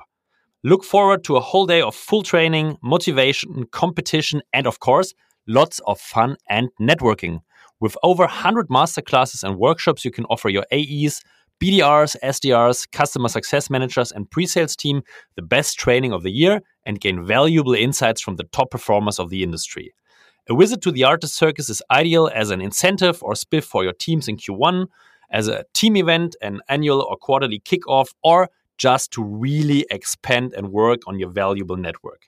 [0.62, 5.14] Look forward to a whole day of full training, motivation, competition, and of course,
[5.46, 7.40] lots of fun and networking.
[7.81, 11.23] With over 100 masterclasses and workshops, you can offer your AEs,
[11.62, 15.01] BDRs, SDRs, customer success managers, and pre sales team
[15.35, 19.31] the best training of the year and gain valuable insights from the top performers of
[19.31, 19.94] the industry.
[20.51, 23.94] A visit to the Artist Circus is ideal as an incentive or spiff for your
[23.94, 24.88] teams in Q1,
[25.31, 30.73] as a team event, an annual or quarterly kickoff, or just to really expand and
[30.73, 32.23] work on your valuable network.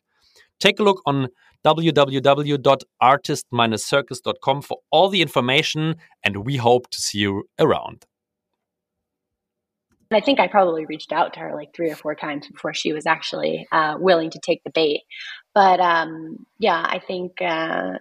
[0.61, 1.29] Take a look on
[1.65, 8.05] www.artist-circus.com for all the information, and we hope to see you around.
[10.13, 12.93] I think I probably reached out to her like three or four times before she
[12.93, 15.01] was actually uh, willing to take the bait.
[15.55, 17.93] But um, yeah, I think uh,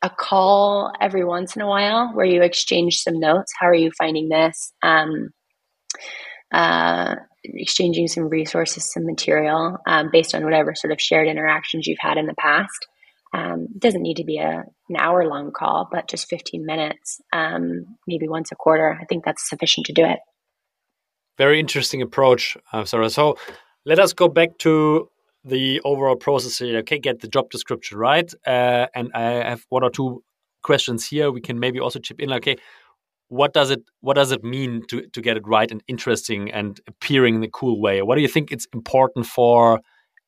[0.00, 3.52] a call every once in a while where you exchange some notes.
[3.58, 4.72] How are you finding this?
[4.80, 5.30] Um,
[6.52, 11.98] uh, exchanging some resources, some material um, based on whatever sort of shared interactions you've
[12.00, 12.86] had in the past.
[13.34, 17.20] Um, it doesn't need to be a, an hour long call, but just 15 minutes,
[17.32, 18.96] um, maybe once a quarter.
[19.00, 20.20] I think that's sufficient to do it.
[21.36, 23.10] Very interesting approach, uh, Sara.
[23.10, 23.36] So
[23.84, 25.08] let us go back to
[25.44, 26.78] the overall process here.
[26.78, 28.32] Okay, get the job description right.
[28.46, 30.22] Uh, and I have one or two
[30.62, 31.32] questions here.
[31.32, 32.32] We can maybe also chip in.
[32.32, 32.56] Okay,
[33.34, 36.80] what does it what does it mean to to get it right and interesting and
[36.86, 38.00] appearing in a cool way?
[38.02, 39.80] What do you think it's important for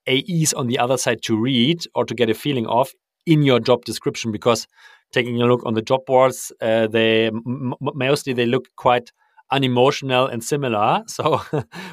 [0.08, 2.90] AEs on the other side to read or to get a feeling of
[3.24, 4.32] in your job description?
[4.32, 4.66] Because
[5.12, 7.30] taking a look on the job boards, uh, they
[7.80, 9.12] mostly they look quite
[9.52, 11.02] unemotional and similar.
[11.08, 11.40] So,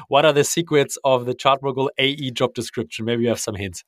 [0.08, 3.04] what are the secrets of the Chartmogul AE job description?
[3.04, 3.84] Maybe you have some hints.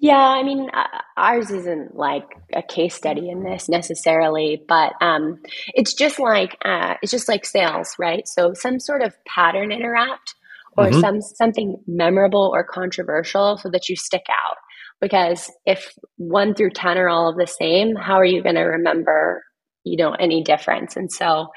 [0.00, 2.22] Yeah, I mean, uh, ours isn't like
[2.54, 5.40] a case study in this necessarily, but um,
[5.74, 8.26] it's just like uh, it's just like sales, right?
[8.28, 10.34] So some sort of pattern interrupt
[10.76, 11.00] or mm-hmm.
[11.00, 14.56] some something memorable or controversial, so that you stick out.
[15.00, 18.62] Because if one through ten are all of the same, how are you going to
[18.62, 19.42] remember,
[19.82, 20.96] you know, any difference?
[20.96, 21.48] And so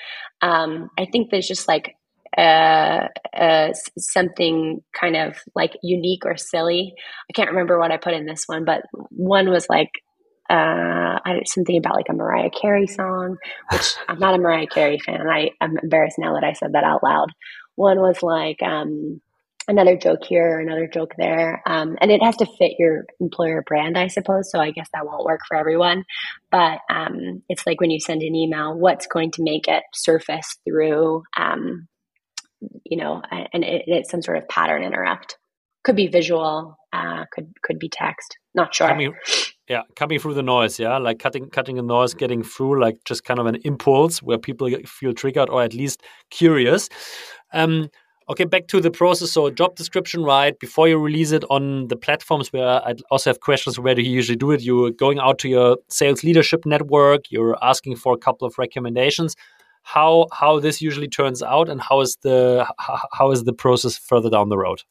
[0.42, 1.94] um, I think there's just like
[2.38, 6.94] uh, uh, something kind of like unique or silly.
[7.30, 9.92] I can't remember what I put in this one, but one was like
[10.50, 13.38] uh, I, something about like a Mariah Carey song,
[13.72, 15.28] which I'm not a Mariah Carey fan.
[15.28, 17.32] I, I'm embarrassed now that I said that out loud.
[17.76, 19.22] One was like um,
[19.70, 23.64] another joke here, or another joke there, um, and it has to fit your employer
[23.66, 24.52] brand, I suppose.
[24.52, 26.04] So I guess that won't work for everyone,
[26.52, 30.58] but um, it's like when you send an email, what's going to make it surface
[30.66, 31.88] through um,
[32.86, 35.38] you know, and it, it's some sort of pattern interrupt.
[35.84, 38.38] Could be visual, uh, could could be text.
[38.54, 38.88] Not sure.
[38.88, 39.14] Coming,
[39.68, 40.80] yeah, coming through the noise.
[40.80, 44.38] Yeah, like cutting cutting the noise, getting through, like just kind of an impulse where
[44.38, 46.88] people feel triggered or at least curious.
[47.54, 47.90] Um,
[48.32, 49.32] Okay, back to the process.
[49.32, 50.58] So, job description, right?
[50.58, 53.78] Before you release it on the platforms, where I also have questions.
[53.78, 54.62] Where do you usually do it?
[54.62, 57.30] You're going out to your sales leadership network.
[57.30, 59.36] You're asking for a couple of recommendations.
[59.84, 62.68] How how this usually turns out, and how is the
[63.12, 64.84] how is the process further down the road?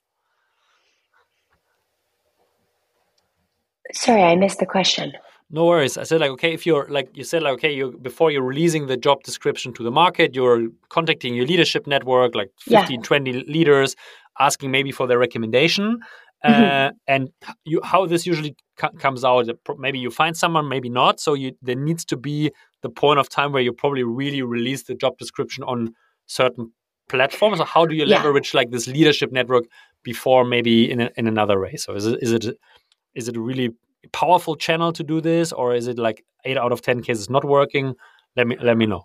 [3.93, 5.13] Sorry, I missed the question.
[5.53, 5.99] No worries.
[5.99, 8.87] I said like okay, if you're like you said like okay, you before you're releasing
[8.87, 13.03] the job description to the market, you're contacting your leadership network, like 15, yeah.
[13.03, 13.97] 20 leaders,
[14.39, 16.01] asking maybe for their recommendation.
[16.45, 16.63] Mm-hmm.
[16.63, 17.31] Uh, and
[17.65, 21.53] you how this usually co- comes out maybe you find someone maybe not so you
[21.61, 22.51] there needs to be
[22.83, 25.95] the point of time where you probably really release the job description on
[26.27, 26.73] certain
[27.09, 28.17] platforms or how do you yeah.
[28.17, 29.65] leverage like this leadership network
[30.05, 32.57] before maybe in, a, in another way so is it is it
[33.15, 33.71] is it really
[34.13, 37.45] powerful channel to do this, or is it like eight out of ten cases not
[37.45, 37.95] working?
[38.37, 39.03] Let me let me know.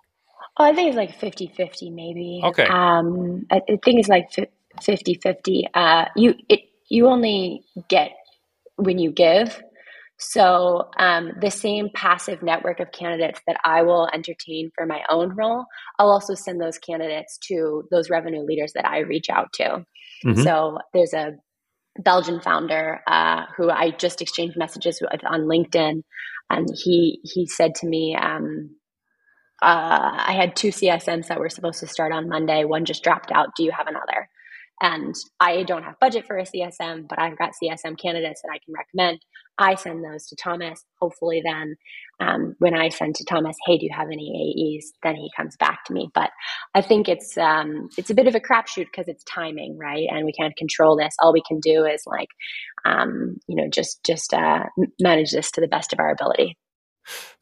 [0.57, 2.39] Oh, I think it's like 50-50 maybe.
[2.41, 2.63] Okay.
[2.63, 4.29] Um, I, I think it's like
[4.79, 5.63] 50-50.
[5.73, 8.11] Uh, you it you only get
[8.77, 9.61] when you give.
[10.17, 15.35] So um, the same passive network of candidates that I will entertain for my own
[15.35, 15.65] role,
[15.99, 19.85] I'll also send those candidates to those revenue leaders that I reach out to.
[20.25, 20.41] Mm-hmm.
[20.41, 21.33] So there's a
[21.99, 26.03] Belgian founder uh, who I just exchanged messages with on LinkedIn,
[26.49, 28.75] and he he said to me, um,
[29.61, 32.65] uh, "I had two CSMs that were supposed to start on Monday.
[32.65, 33.49] One just dropped out.
[33.55, 34.29] Do you have another?"
[34.81, 38.59] And I don't have budget for a CSM, but I've got CSM candidates that I
[38.63, 39.19] can recommend.
[39.57, 40.83] I send those to Thomas.
[40.99, 41.75] Hopefully, then
[42.19, 45.55] um, when I send to Thomas, "Hey, do you have any AEs?" Then he comes
[45.55, 46.09] back to me.
[46.13, 46.31] But
[46.73, 50.07] I think it's um, it's a bit of a crapshoot because it's timing, right?
[50.11, 51.15] And we can't control this.
[51.19, 52.29] All we can do is like,
[52.83, 54.65] um, you know, just just uh,
[54.99, 56.57] manage this to the best of our ability.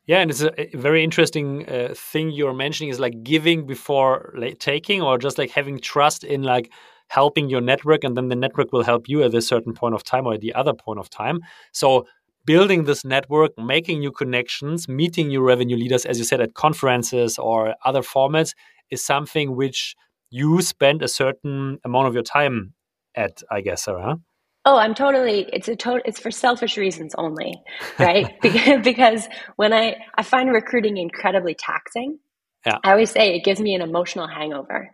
[0.06, 4.60] Yeah, and it's a very interesting uh, thing you're mentioning is like giving before like,
[4.60, 6.72] taking, or just like having trust in like
[7.14, 10.04] helping your network, and then the network will help you at a certain point of
[10.04, 11.40] time or at the other point of time.
[11.72, 12.08] So
[12.46, 17.38] building this network, making new connections, meeting new revenue leaders, as you said, at conferences
[17.38, 18.54] or other formats,
[18.90, 19.96] is something which
[20.30, 22.74] you spend a certain amount of your time
[23.16, 24.18] at, I guess, Sara.
[24.66, 25.48] Oh, I'm totally.
[25.52, 26.02] It's a total.
[26.06, 27.54] It's for selfish reasons only,
[28.00, 28.28] right?
[28.84, 32.18] because when I I find recruiting incredibly taxing.
[32.66, 32.78] Yeah.
[32.84, 34.90] I always say it gives me an emotional hangover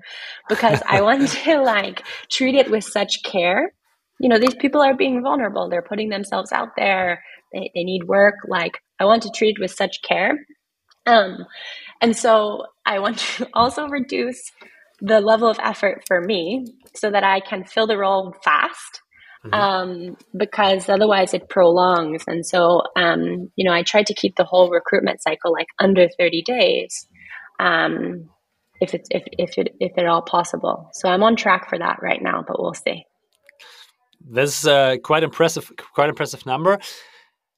[0.47, 3.71] because I want to like treat it with such care.
[4.19, 5.69] You know, these people are being vulnerable.
[5.69, 7.23] They're putting themselves out there.
[7.53, 8.36] They, they need work.
[8.47, 10.45] Like I want to treat it with such care.
[11.05, 11.45] Um,
[12.01, 14.41] and so I want to also reduce
[15.01, 19.01] the level of effort for me so that I can fill the role fast
[19.45, 19.53] Mm-hmm.
[19.53, 22.23] Um, because otherwise it prolongs.
[22.27, 26.10] And so, um, you know, I tried to keep the whole recruitment cycle like under
[26.19, 27.08] 30 days,
[27.60, 28.30] um,
[28.82, 30.89] if it's if if it if at all possible.
[30.93, 33.06] So I'm on track for that right now, but we'll see.
[34.22, 36.80] This is uh, quite impressive, quite impressive number.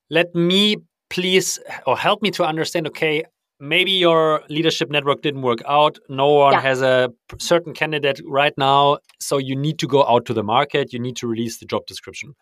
[0.09, 0.77] Let me
[1.09, 2.87] please or help me to understand.
[2.87, 3.23] Okay,
[3.59, 5.97] maybe your leadership network didn't work out.
[6.09, 6.61] No one yeah.
[6.61, 7.09] has a
[7.39, 8.97] certain candidate right now.
[9.19, 10.93] So you need to go out to the market.
[10.93, 12.33] You need to release the job description.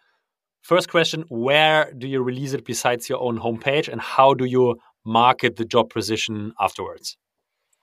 [0.62, 3.88] First question Where do you release it besides your own homepage?
[3.88, 7.18] And how do you market the job position afterwards?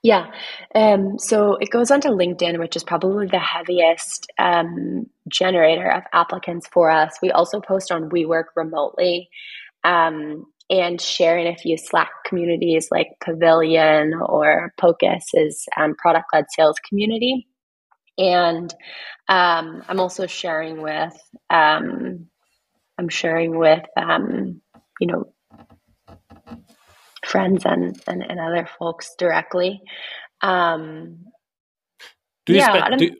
[0.07, 0.31] Yeah.
[0.73, 6.65] Um, so it goes onto LinkedIn, which is probably the heaviest um, generator of applicants
[6.71, 7.17] for us.
[7.21, 9.27] We also post on WeWork remotely.
[9.83, 16.45] Um, and share in a few Slack communities like Pavilion or Pocus's um, product led
[16.55, 17.47] sales community.
[18.17, 18.73] And
[19.27, 21.17] um, I'm also sharing with,
[21.49, 22.27] um,
[22.97, 25.33] I'm sharing with, you know,
[27.27, 29.81] friends and, and, and other folks directly.
[30.41, 31.25] Um,
[32.45, 33.11] do you, yeah, spend, do,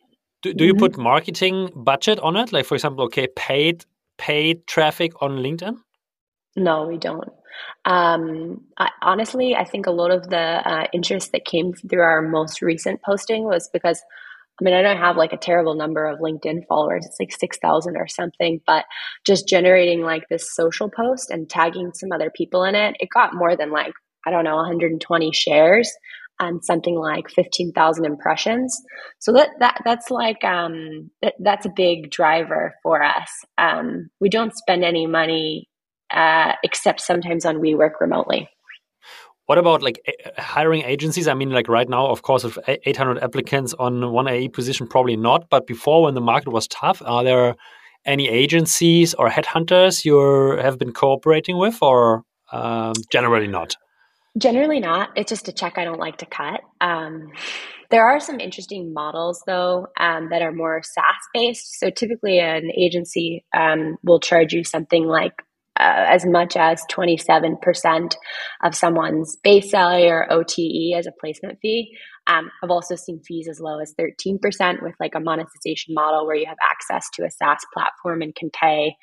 [0.41, 0.79] do, do you mm-hmm.
[0.79, 2.53] put marketing budget on it?
[2.53, 3.85] Like, for example, okay, paid
[4.17, 5.77] paid traffic on LinkedIn?
[6.55, 7.29] No, we don't.
[7.85, 12.21] Um, I, honestly, I think a lot of the uh, interest that came through our
[12.21, 14.01] most recent posting was because,
[14.59, 17.05] I mean, I don't have like a terrible number of LinkedIn followers.
[17.05, 18.85] It's like 6,000 or something, but
[19.25, 23.35] just generating like this social post and tagging some other people in it, it got
[23.35, 23.93] more than like,
[24.25, 25.91] I don't know, 120 shares
[26.39, 28.79] and something like 15,000 impressions.
[29.19, 33.29] So that, that that's like um, that, that's a big driver for us.
[33.57, 35.67] Um, we don't spend any money
[36.11, 38.49] uh, except sometimes on We Work Remotely.
[39.47, 39.99] What about like
[40.37, 41.27] hiring agencies?
[41.27, 45.15] I mean, like right now, of course, with 800 applicants on one AE position, probably
[45.15, 45.49] not.
[45.49, 47.55] But before, when the market was tough, are there
[48.05, 50.17] any agencies or headhunters you
[50.61, 53.75] have been cooperating with, or um, generally not?
[54.37, 55.09] Generally not.
[55.15, 56.61] It's just a check I don't like to cut.
[56.79, 57.31] Um,
[57.89, 61.79] There are some interesting models, though, um, that are more SaaS based.
[61.79, 65.41] So typically, an agency um, will charge you something like
[65.79, 68.15] uh, as much as 27%
[68.63, 71.95] of someone's base salary or OTE as a placement fee.
[72.27, 76.35] Um, I've also seen fees as low as 13% with like a monetization model where
[76.35, 78.95] you have access to a SaaS platform and can pay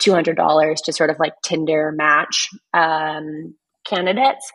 [0.00, 3.54] $200 to sort of like Tinder match um,
[3.84, 4.52] candidates.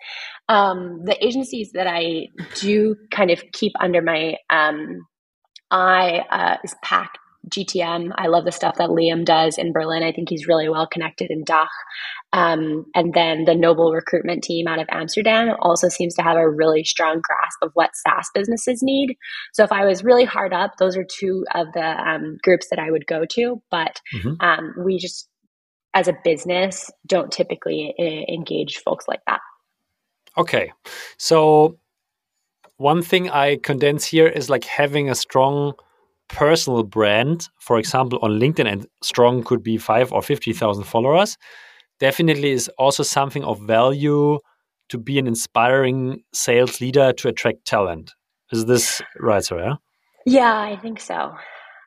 [0.48, 5.06] Um, the agencies that I do kind of keep under my um,
[5.72, 7.10] eye uh, is PAC
[7.50, 8.12] GTM.
[8.16, 10.04] I love the stuff that Liam does in Berlin.
[10.04, 11.70] I think he's really well connected in DACH.
[12.32, 16.50] Um, and then the Noble recruitment team out of Amsterdam also seems to have a
[16.50, 19.18] really strong grasp of what SaaS businesses need.
[19.54, 22.80] So if I was really hard up, those are two of the um, groups that
[22.80, 23.62] I would go to.
[23.70, 24.34] But mm-hmm.
[24.40, 25.28] um, we just,
[25.94, 29.42] as a business, don't typically uh, engage folks like that.
[30.38, 30.72] Okay.
[31.18, 31.78] So
[32.78, 35.74] one thing I condense here is like having a strong
[36.34, 41.38] personal brand, for example, on LinkedIn, and strong could be five or 50,000 followers,
[42.00, 44.40] definitely is also something of value
[44.90, 48.12] to be an inspiring sales leader to attract talent.
[48.52, 49.80] Is this right, Sara?
[50.26, 51.34] Yeah, I think so.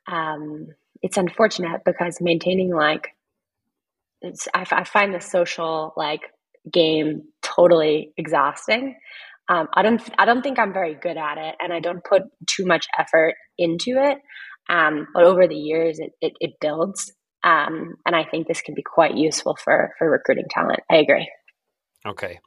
[0.08, 0.68] Um,
[1.02, 3.08] it's unfortunate because maintaining like,
[4.22, 6.22] it's, I, I find the social like
[6.72, 8.96] game totally exhausting.
[9.48, 12.22] Um, I don't I don't think I'm very good at it, and I don't put
[12.48, 14.18] too much effort into it.
[14.68, 17.12] Um, but over the years, it it, it builds,
[17.44, 20.80] um, and I think this can be quite useful for for recruiting talent.
[20.90, 21.30] I agree.
[22.04, 22.40] Okay,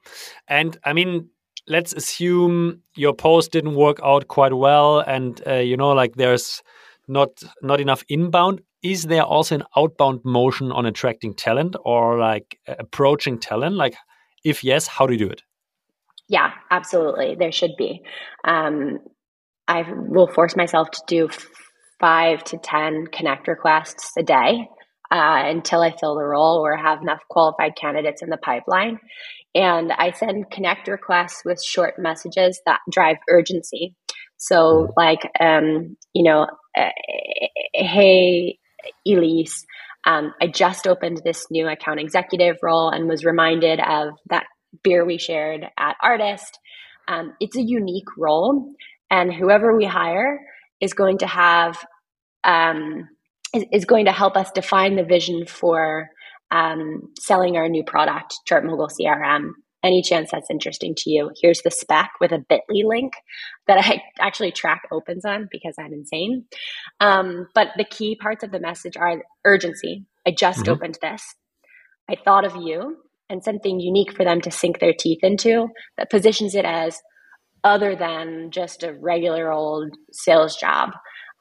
[0.48, 1.30] and I mean,
[1.68, 6.62] let's assume your post didn't work out quite well, and uh, you know, like there's
[7.08, 7.30] not
[7.62, 8.62] not enough inbound.
[8.82, 13.76] Is there also an outbound motion on attracting talent or like approaching talent?
[13.76, 13.96] Like,
[14.44, 15.44] if yes, how do you do it?
[16.30, 17.36] Yeah, absolutely.
[17.40, 18.04] There should be.
[18.48, 19.00] Um,
[19.68, 21.30] I will force myself to do
[22.00, 24.68] five to 10 connect requests a day
[25.12, 29.00] uh, until I fill the role or have enough qualified candidates in the pipeline.
[29.56, 33.96] And I send connect requests with short messages that drive urgency.
[34.38, 36.90] So, like, um, you know, uh,
[37.74, 38.60] hey,
[39.08, 39.66] Elise,
[40.06, 44.46] um, I just opened this new account executive role and was reminded of that
[44.84, 46.58] beer we shared at ARRtist.
[47.08, 48.74] Um, it's a unique role,
[49.10, 50.40] and whoever we hire
[50.80, 51.84] is going to have
[52.44, 53.08] um,
[53.54, 56.10] is, is, going to help us define the vision for
[56.52, 59.52] um, selling our new product, ChartMogul CRM.
[59.84, 61.32] Any chance that's interesting to you?
[61.42, 63.14] Here's the spec with a Bitly link
[63.68, 66.46] that I actually track opens on because I'm insane.
[67.00, 70.06] Um, but the key parts of the message are urgency.
[70.28, 70.74] I just mm-hmm.
[70.74, 71.24] opened this.
[72.10, 72.98] I thought of you
[73.30, 75.68] and something unique for them to sink their teeth into
[75.98, 77.00] that positions it as
[77.64, 80.92] other than just a regular old sales job.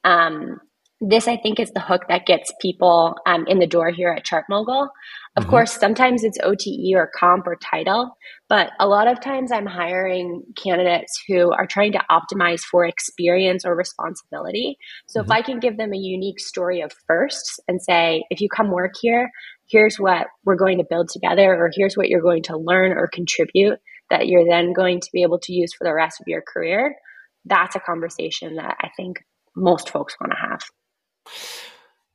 [0.05, 0.59] Um,
[1.01, 4.25] this, I think, is the hook that gets people um, in the door here at
[4.25, 4.89] ChartMogul.
[5.37, 5.51] Of mm-hmm.
[5.51, 8.17] course, sometimes it's OTE or comp or title,
[8.49, 13.65] but a lot of times I'm hiring candidates who are trying to optimize for experience
[13.65, 14.77] or responsibility.
[15.07, 15.31] So mm-hmm.
[15.31, 18.73] if I can give them a unique story of firsts and say, if you come
[18.73, 19.31] work here,
[19.69, 23.09] here's what we're going to build together, or here's what you're going to learn or
[23.09, 23.79] contribute
[24.11, 26.97] that you're then going to be able to use for the rest of your career.
[27.45, 30.61] That's a conversation that I think most folks want to have.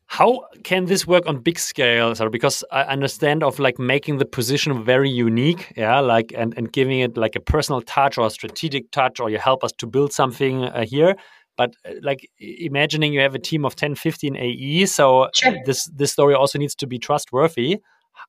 [0.08, 2.14] How can this work on big scale?
[2.14, 6.72] Sorry, because I understand of like making the position very unique, yeah, like and and
[6.72, 9.88] giving it like a personal touch or a strategic touch, or you help us to
[9.88, 11.16] build something uh, here
[11.58, 15.56] but uh, like imagining you have a team of 10 15 ae so sure.
[15.66, 17.80] this this story also needs to be trustworthy.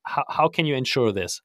[0.05, 1.41] How, how can you ensure this?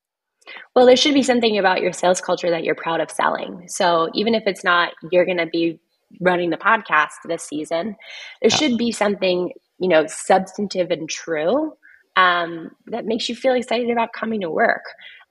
[0.76, 3.66] Well there should be something about your sales culture that you're proud of selling.
[3.68, 5.80] So even if it's not you're going to be
[6.22, 7.96] running the podcast this season
[8.42, 8.56] there yeah.
[8.56, 11.74] should be something you know substantive and true
[12.16, 14.84] um, that makes you feel excited about coming to work.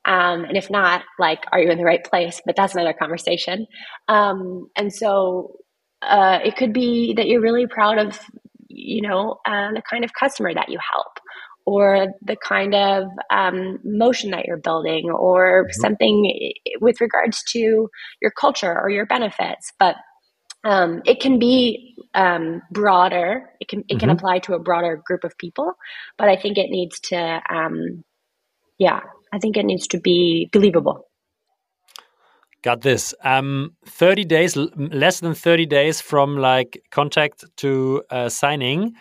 [0.05, 2.41] Um, and if not like are you in the right place?
[2.47, 3.67] But that's another conversation.
[4.09, 5.57] Um, and so
[6.03, 8.19] uh, it could be that you're really proud of,
[8.69, 11.13] you know, uh, the kind of customer that you help,
[11.67, 15.81] or the kind of um, motion that you're building, or mm-hmm.
[15.81, 17.89] something with regards to
[18.23, 19.73] your culture or your benefits.
[19.79, 19.97] But
[20.65, 23.51] um, it can be um, broader.
[23.61, 23.99] It can it mm-hmm.
[23.99, 25.73] can apply to a broader group of people.
[26.17, 28.05] But I think it needs to, um,
[28.79, 29.01] yeah,
[29.33, 31.08] I think it needs to be believable.
[32.69, 33.15] Got this.
[33.25, 38.93] Um, 30 days, less than 30 days from like contact to uh, signing.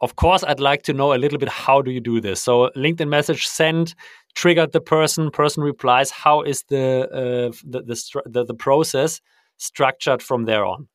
[0.00, 2.40] Of course, I'd like to know a little bit how do you do this?
[2.40, 3.94] So LinkedIn message sent,
[4.34, 6.10] triggered the person, person replies.
[6.10, 9.20] How is the uh, the, the, the the process
[9.58, 10.88] structured from there on?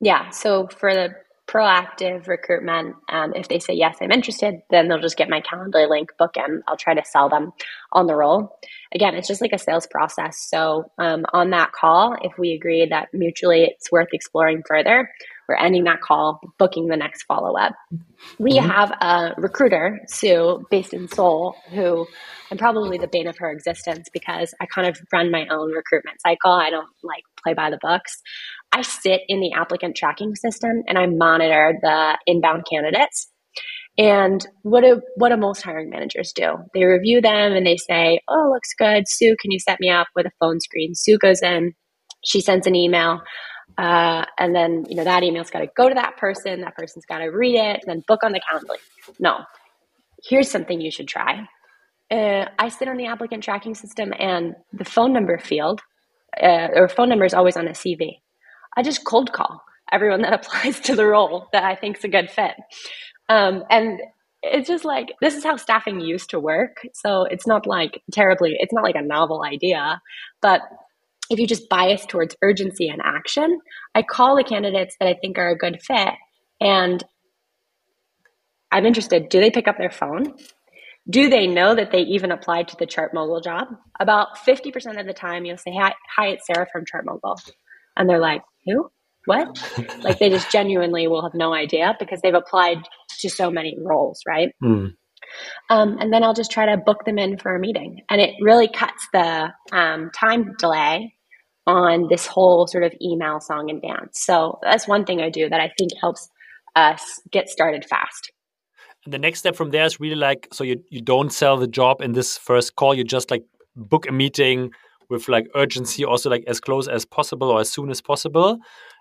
[0.00, 0.30] Yeah.
[0.30, 1.14] So for the
[1.46, 5.86] proactive recruitment, um, if they say yes, I'm interested, then they'll just get my calendar
[5.88, 6.62] link, book in.
[6.66, 7.52] I'll try to sell them
[7.92, 8.58] on the role.
[8.94, 10.46] Again, it's just like a sales process.
[10.48, 15.10] So um, on that call, if we agree that mutually it's worth exploring further,
[15.48, 17.74] we're ending that call, booking the next follow up.
[18.38, 18.70] We mm-hmm.
[18.70, 22.06] have a recruiter, Sue, based in Seoul, who
[22.50, 26.20] I'm probably the bane of her existence because I kind of run my own recruitment
[26.22, 26.52] cycle.
[26.52, 28.22] I don't like play by the books.
[28.74, 33.30] I sit in the applicant tracking system and I monitor the inbound candidates.
[33.96, 36.56] And what do what do most hiring managers do?
[36.74, 39.04] They review them and they say, "Oh, looks good.
[39.06, 41.74] Sue, can you set me up with a phone screen?" Sue goes in,
[42.24, 43.20] she sends an email,
[43.78, 46.62] uh, and then you know that email's got to go to that person.
[46.62, 48.74] That person's got to read it, then book on the calendar.
[49.20, 49.44] No,
[50.28, 51.46] here's something you should try.
[52.10, 55.80] Uh, I sit on the applicant tracking system, and the phone number field
[56.42, 58.18] uh, or phone number is always on a CV.
[58.76, 59.62] I just cold call
[59.92, 62.54] everyone that applies to the role that I think is a good fit.
[63.28, 64.00] Um, and
[64.42, 66.86] it's just like this is how staffing used to work.
[66.92, 70.00] So it's not like terribly, it's not like a novel idea,
[70.42, 70.60] but
[71.30, 73.60] if you just bias towards urgency and action,
[73.94, 76.10] I call the candidates that I think are a good fit
[76.60, 77.02] and
[78.70, 79.28] I'm interested.
[79.28, 80.34] Do they pick up their phone?
[81.08, 83.68] Do they know that they even applied to the Chart ChartMogul job?
[84.00, 87.38] About 50% of the time, you'll say, Hi, hi it's Sara from Chart ChartMogul.
[87.96, 88.90] And they're like, who?
[89.26, 89.58] What?
[90.02, 92.78] like they just genuinely will have no idea because they've applied
[93.20, 94.50] to so many roles, right?
[94.62, 94.92] Mm.
[95.70, 98.02] Um, and then I'll just try to book them in for a meeting.
[98.10, 101.14] And it really cuts the um, time delay
[101.66, 104.20] on this whole sort of email song and dance.
[104.22, 106.28] So that's one thing I do that I think helps
[106.76, 108.30] us get started fast.
[109.04, 111.66] And the next step from there is really like so you you don't sell the
[111.66, 112.94] job in this first call.
[112.94, 113.44] You just like
[113.76, 114.70] book a meeting
[115.14, 118.58] with like urgency also like as close as possible or as soon as possible.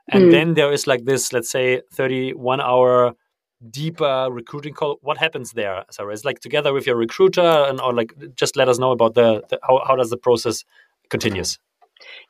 [0.09, 0.31] And mm.
[0.31, 3.13] then there is like this let's say 31 hour
[3.69, 4.99] deeper recruiting call.
[5.01, 6.13] What happens there sara?
[6.13, 9.43] It's like together with your recruiter and or like just let us know about the,
[9.49, 10.63] the how, how does the process
[11.09, 11.59] continues?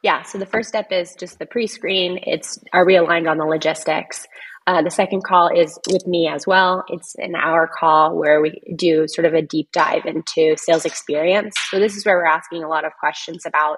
[0.01, 2.19] Yeah so the first step is just the pre-screen.
[2.23, 4.27] It's are we aligned on the logistics
[4.65, 6.83] uh, the second call is with me as well.
[6.87, 11.55] It's an hour call where we do sort of a deep dive into sales experience.
[11.69, 13.77] So, this is where we're asking a lot of questions about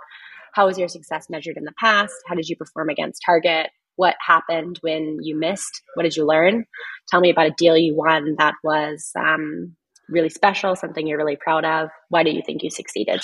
[0.53, 2.13] how was your success measured in the past?
[2.27, 3.67] How did you perform against target?
[3.97, 5.81] What happened when you missed?
[5.95, 6.65] What did you learn?
[7.09, 9.75] Tell me about a deal you won that was um,
[10.07, 11.89] really special, something you're really proud of.
[12.09, 13.21] Why do you think you succeeded?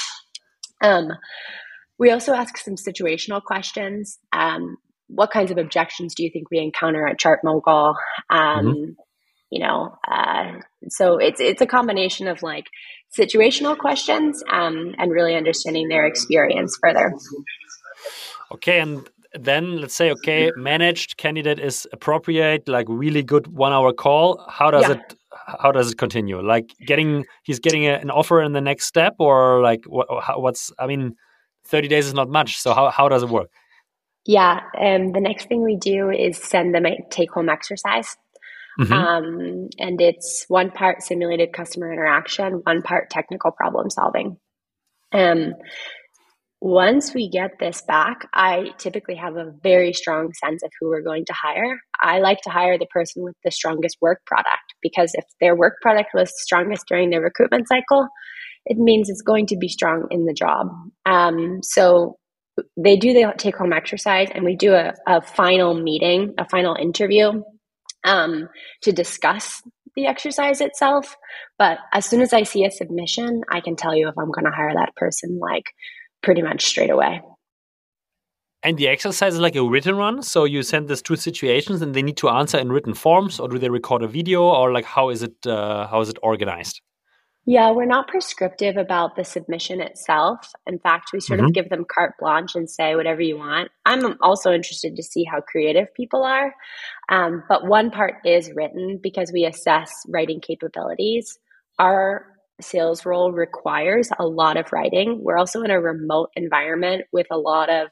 [0.81, 1.09] Um,
[1.99, 4.17] we also ask some situational questions.
[4.33, 4.77] Um,
[5.13, 7.95] what kinds of objections do you think we encounter at ChartMogul?
[8.29, 8.91] Um, mm-hmm.
[9.49, 12.67] You know, uh, so it's it's a combination of like
[13.17, 17.13] situational questions um, and really understanding their experience further.
[18.53, 23.91] Okay, and then let's say okay, managed candidate is appropriate, like really good one hour
[23.91, 24.41] call.
[24.49, 24.93] How does yeah.
[24.93, 25.15] it?
[25.61, 26.41] How does it continue?
[26.41, 30.07] Like getting he's getting a, an offer in the next step, or like what,
[30.39, 30.71] what's?
[30.79, 31.15] I mean,
[31.65, 32.57] thirty days is not much.
[32.57, 33.49] So how how does it work?
[34.25, 34.59] Yeah.
[34.79, 38.15] Um, the next thing we do is send them a take home exercise.
[38.79, 38.93] Mm-hmm.
[38.93, 44.37] Um, and it's one part simulated customer interaction, one part technical problem solving.
[45.11, 45.53] Um,
[46.61, 51.01] once we get this back, I typically have a very strong sense of who we're
[51.01, 51.79] going to hire.
[51.99, 55.81] I like to hire the person with the strongest work product because if their work
[55.81, 58.07] product was strongest during the recruitment cycle,
[58.65, 60.67] it means it's going to be strong in the job.
[61.07, 62.17] Um, so
[62.77, 66.75] they do the take home exercise and we do a, a final meeting, a final
[66.75, 67.43] interview
[68.03, 68.49] um,
[68.81, 69.61] to discuss
[69.95, 71.15] the exercise itself.
[71.57, 74.45] But as soon as I see a submission, I can tell you if I'm going
[74.45, 75.65] to hire that person like
[76.23, 77.21] pretty much straight away.
[78.63, 80.21] And the exercise is like a written one.
[80.21, 83.47] So you send these two situations and they need to answer in written forms or
[83.47, 86.81] do they record a video or like how is it, uh, how is it organized?
[87.45, 90.51] Yeah, we're not prescriptive about the submission itself.
[90.67, 91.47] In fact, we sort mm-hmm.
[91.47, 93.69] of give them carte blanche and say whatever you want.
[93.83, 96.53] I'm also interested to see how creative people are.
[97.09, 101.39] Um, but one part is written because we assess writing capabilities.
[101.79, 102.27] Our
[102.61, 105.19] sales role requires a lot of writing.
[105.23, 107.87] We're also in a remote environment with a lot of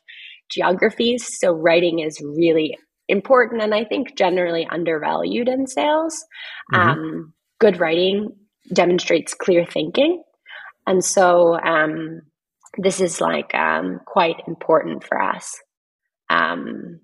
[0.51, 1.27] geographies.
[1.39, 2.77] So writing is really
[3.07, 6.23] important and I think generally undervalued in sales.
[6.71, 6.89] Mm-hmm.
[6.89, 8.35] Um, good writing
[8.73, 10.23] demonstrates clear thinking.
[10.87, 12.21] And so um,
[12.77, 15.55] this is like um, quite important for us.
[16.29, 16.99] Um,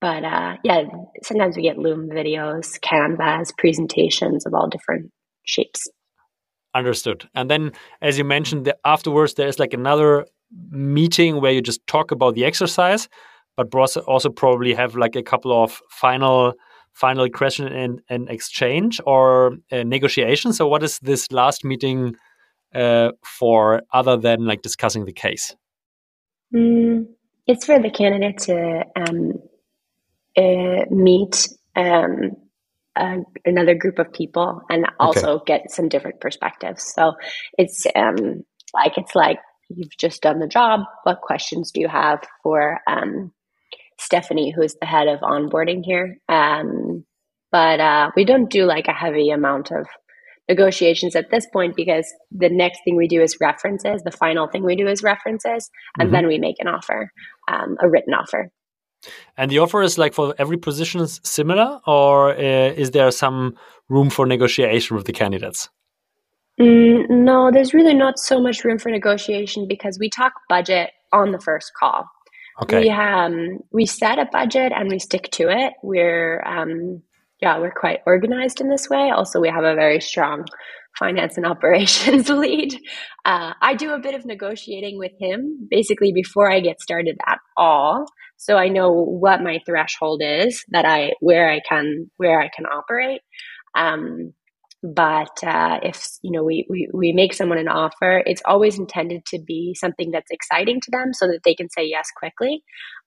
[0.00, 0.84] but uh, yeah,
[1.22, 5.10] sometimes we get Loom videos, Canvas, presentations of all different
[5.44, 5.88] shapes.
[6.74, 7.28] Understood.
[7.34, 10.26] And then, as you mentioned, the, afterwards there is like another
[10.70, 13.08] meeting where you just talk about the exercise.
[13.56, 13.74] but
[14.06, 16.52] also probably have like a couple of final
[16.96, 20.52] final question and, and exchange or uh, negotiation.
[20.52, 22.16] So, what is this last meeting
[22.74, 25.54] uh, for other than like discussing the case?
[26.54, 27.06] Mm,
[27.46, 29.32] it's for the candidate to um,
[30.36, 32.36] uh, meet um,
[33.44, 35.58] another group of people and also okay.
[35.58, 36.92] get some different perspectives.
[36.94, 37.12] So
[37.58, 38.42] it's um,
[38.72, 39.38] like it's like
[39.68, 40.80] you've just done the job.
[41.02, 43.32] What questions do you have for um,
[43.98, 46.18] Stephanie, who is the head of onboarding here?
[46.28, 47.04] Um,
[47.52, 49.86] but uh, we don't do like a heavy amount of
[50.48, 54.02] negotiations at this point because the next thing we do is references.
[54.02, 56.14] The final thing we do is references, and mm-hmm.
[56.14, 57.10] then we make an offer,
[57.48, 58.50] um, a written offer.
[59.36, 63.54] And the offer is like for every position is similar, or uh, is there some
[63.88, 65.68] room for negotiation with the candidates?
[66.60, 71.32] Mm, no, there's really not so much room for negotiation because we talk budget on
[71.32, 72.06] the first call.
[72.62, 72.80] Okay.
[72.80, 75.74] We um we set a budget and we stick to it.
[75.82, 77.02] We're um
[77.40, 79.10] yeah, we're quite organized in this way.
[79.10, 80.46] Also, we have a very strong
[80.98, 82.74] finance and operations lead.
[83.24, 87.38] Uh, I do a bit of negotiating with him basically before I get started at
[87.56, 88.06] all.
[88.38, 92.66] So I know what my threshold is that I where I can where I can
[92.66, 93.20] operate.
[93.76, 94.32] Um,
[94.82, 99.24] but uh, if you know we, we we make someone an offer it's always intended
[99.26, 102.62] to be something that's exciting to them so that they can say yes quickly.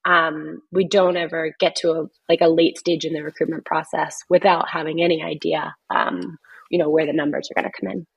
[0.06, 4.18] Um, we don't ever get to a like a late stage in the recruitment process
[4.30, 6.38] without having any idea um,
[6.72, 8.08] you know where the numbers are going to come in.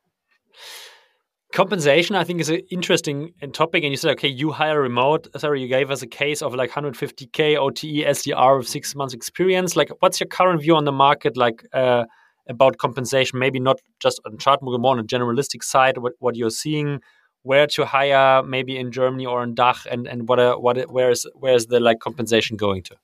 [1.52, 5.28] Compensation i think is an interesting topic and you said okay you hire remote.
[5.36, 9.76] Sorry you gave us a case of like 150k ote sdr with six months experience.
[9.76, 11.36] Like what's your current view on the market?
[11.36, 12.04] Like uh,
[12.48, 16.50] about compensation, maybe not just on ChartMogul, more on a generalistic side, what, what you're
[16.50, 17.00] seeing,
[17.42, 21.10] where to hire, maybe in Germany or in DACH, and, and what, a, what, where
[21.10, 22.96] is, where is the like compensation going to?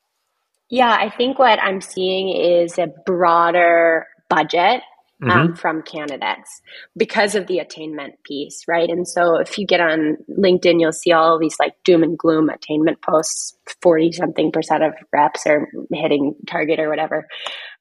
[0.70, 4.82] Yeah, I think what I'm seeing is a broader budget
[5.22, 5.54] um, mm-hmm.
[5.54, 6.60] from candidates
[6.96, 8.88] because of the attainment piece, right?
[8.88, 12.48] And so if you get on LinkedIn, you'll see all these like doom and gloom
[12.50, 13.56] attainment posts.
[13.82, 17.26] Forty something percent of reps are hitting target or whatever.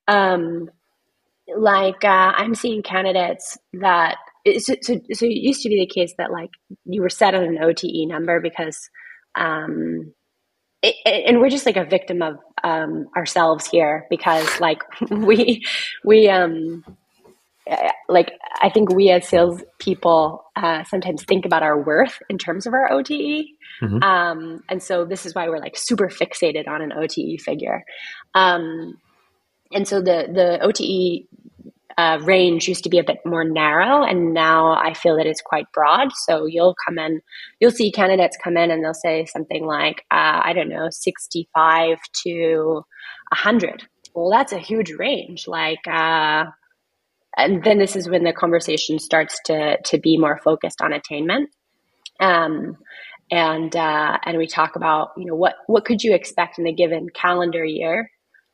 [0.08, 0.70] Um,
[1.56, 4.18] like uh, I'm seeing candidates that
[4.60, 6.52] so, so, so it used to be the case that like
[6.86, 8.90] you were set on an OTE number because
[9.36, 10.14] um
[10.82, 14.80] it, and we're just like a victim of um ourselves here because like
[15.12, 15.66] we
[16.04, 16.84] we um
[17.70, 18.32] uh, like
[18.62, 22.92] I think we as salespeople uh, sometimes think about our worth in terms of our
[22.92, 24.02] OTE, mm-hmm.
[24.02, 27.84] um, and so this is why we're like super fixated on an OTE figure.
[28.34, 29.00] Um,
[29.74, 31.28] and so the the OTE
[31.98, 35.42] uh, range used to be a bit more narrow, and now I feel that it's
[35.42, 36.10] quite broad.
[36.26, 37.22] So you'll come in,
[37.60, 41.98] you'll see candidates come in, and they'll say something like, uh, I don't know, sixty-five
[42.24, 42.84] to
[43.34, 43.84] hundred.
[44.14, 45.48] Well, that's a huge range.
[45.48, 46.46] Like, uh,
[47.36, 51.50] and then this is when the conversation starts to to be more focused on attainment.
[52.20, 52.78] Um,
[53.32, 56.74] and uh, and we talk about you know what what could you expect in a
[56.74, 58.12] given calendar year,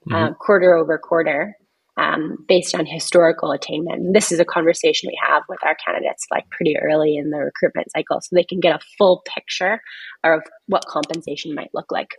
[0.09, 0.15] mm-hmm.
[0.15, 1.55] uh, quarter over quarter,
[1.97, 4.01] um, based on historical attainment.
[4.01, 7.37] And this is a conversation we have with our candidates like pretty early in the
[7.37, 9.79] recruitment cycle so they can get a full picture
[10.23, 12.09] of what compensation might look like.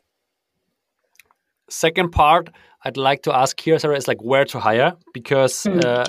[1.69, 2.51] Second part
[2.85, 5.83] I'd like to ask here, Sara, is like where to hire because mm.
[5.85, 6.05] uh,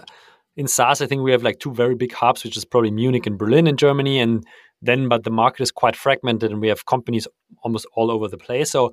[0.57, 3.26] in SaaS, I think we have like two very big hubs, which is probably Munich
[3.26, 4.20] and Berlin in Germany.
[4.20, 4.45] And
[4.82, 7.28] then, but the market is quite fragmented and we have companies
[7.63, 8.72] almost all over the place.
[8.72, 8.91] So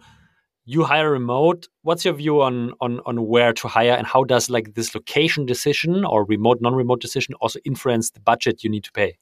[0.64, 4.48] you hire remote what's your view on on on where to hire and how does
[4.48, 8.92] like this location decision or remote non-remote decision also influence the budget you need to
[8.92, 9.18] pay?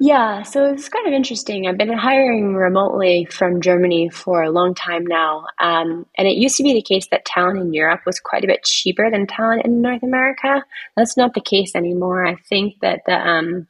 [0.00, 1.66] Yeah so it's kind of interesting.
[1.66, 6.56] I've been hiring remotely from germany for a long time now um, and it used
[6.56, 9.64] to be the case that talent in europe was quite a bit cheaper than talent
[9.64, 10.64] in north america.
[10.96, 12.26] That's not the case anymore.
[12.26, 13.68] I think that the um,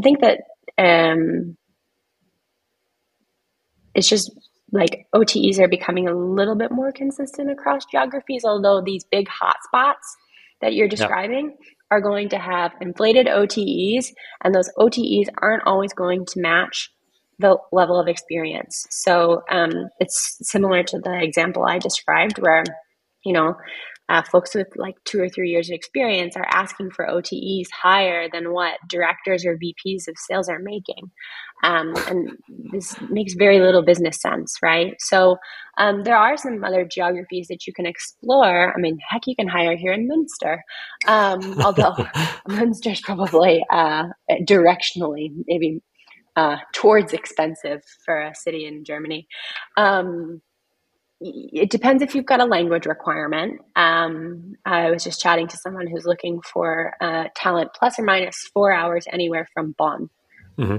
[0.00, 0.40] i think that
[0.76, 1.56] um,
[3.94, 4.32] it's just
[4.74, 10.16] like OTEs are becoming a little bit more consistent across geographies, although these big hotspots
[10.60, 11.56] that you're describing
[11.92, 14.06] are going to have inflated OTEs,
[14.42, 16.90] and those OTEs aren't always going to match
[17.38, 18.86] the level of experience.
[18.90, 22.64] So um, it's similar to the example I described, where
[23.24, 23.54] you know
[24.08, 28.28] uh, folks with like two or three years of experience are asking for OTEs higher
[28.30, 31.10] than what directors or VPs of sales are making.
[31.62, 32.30] Um, and
[32.72, 34.94] this makes very little business sense, right?
[34.98, 35.38] So
[35.78, 38.74] um, there are some other geographies that you can explore.
[38.76, 40.58] I mean, heck, you can hire here in Münster,
[41.06, 41.92] um, although
[42.48, 44.04] Münster is probably uh,
[44.42, 45.80] directionally maybe
[46.36, 49.26] uh, towards expensive for a city in Germany.
[49.76, 50.42] Um,
[51.24, 53.60] it depends if you've got a language requirement.
[53.76, 58.36] Um, I was just chatting to someone who's looking for uh, talent plus or minus
[58.52, 60.10] four hours anywhere from Bonn.
[60.58, 60.76] Mm-hmm.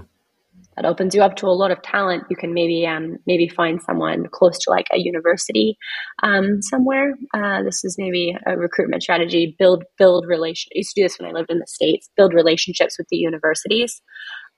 [0.75, 2.25] That opens you up to a lot of talent.
[2.29, 5.77] You can maybe um, maybe find someone close to like a university
[6.21, 7.13] um, somewhere.
[7.33, 9.55] Uh, this is maybe a recruitment strategy.
[9.57, 10.69] Build build relation.
[10.75, 12.09] I used to do this when I lived in the states.
[12.17, 14.01] Build relationships with the universities.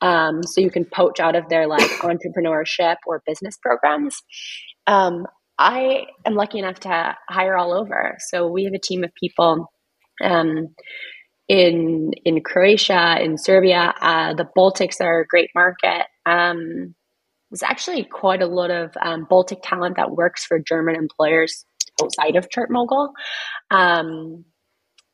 [0.01, 4.21] Um, so you can poach out of their like entrepreneurship or business programs.
[4.88, 5.27] Um,
[5.60, 8.16] I am lucky enough to hire all over.
[8.20, 9.72] So we have a team of people
[10.24, 10.76] um,
[11.47, 13.93] in in Croatia, in Serbia.
[13.99, 16.05] Uh, the Baltics are a great market.
[16.26, 16.95] Um,
[17.49, 21.66] there's actually quite a lot of um, Baltic talent that works for German employers
[22.01, 23.10] outside of ChartMogul.
[23.72, 24.45] Um,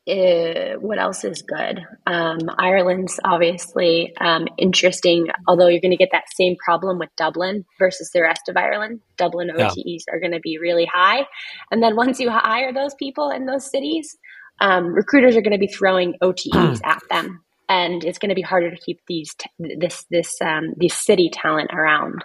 [0.05, 1.79] uh, what else is good?
[2.05, 7.65] Um, Ireland's obviously um, interesting, although you're going to get that same problem with Dublin
[7.79, 8.99] versus the rest of Ireland.
[9.17, 10.13] Dublin OTEs yeah.
[10.13, 11.25] are going to be really high.
[11.71, 14.17] And then once you hire those people in those cities,
[14.59, 17.41] um, recruiters are going to be throwing OTEs at them.
[17.69, 21.31] And it's going to be harder to keep these t- this this um, these city
[21.33, 22.23] talent around.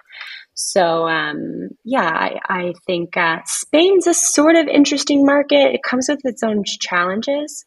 [0.55, 5.73] So um, yeah, I, I think uh, Spain's a sort of interesting market.
[5.73, 7.65] It comes with its own challenges,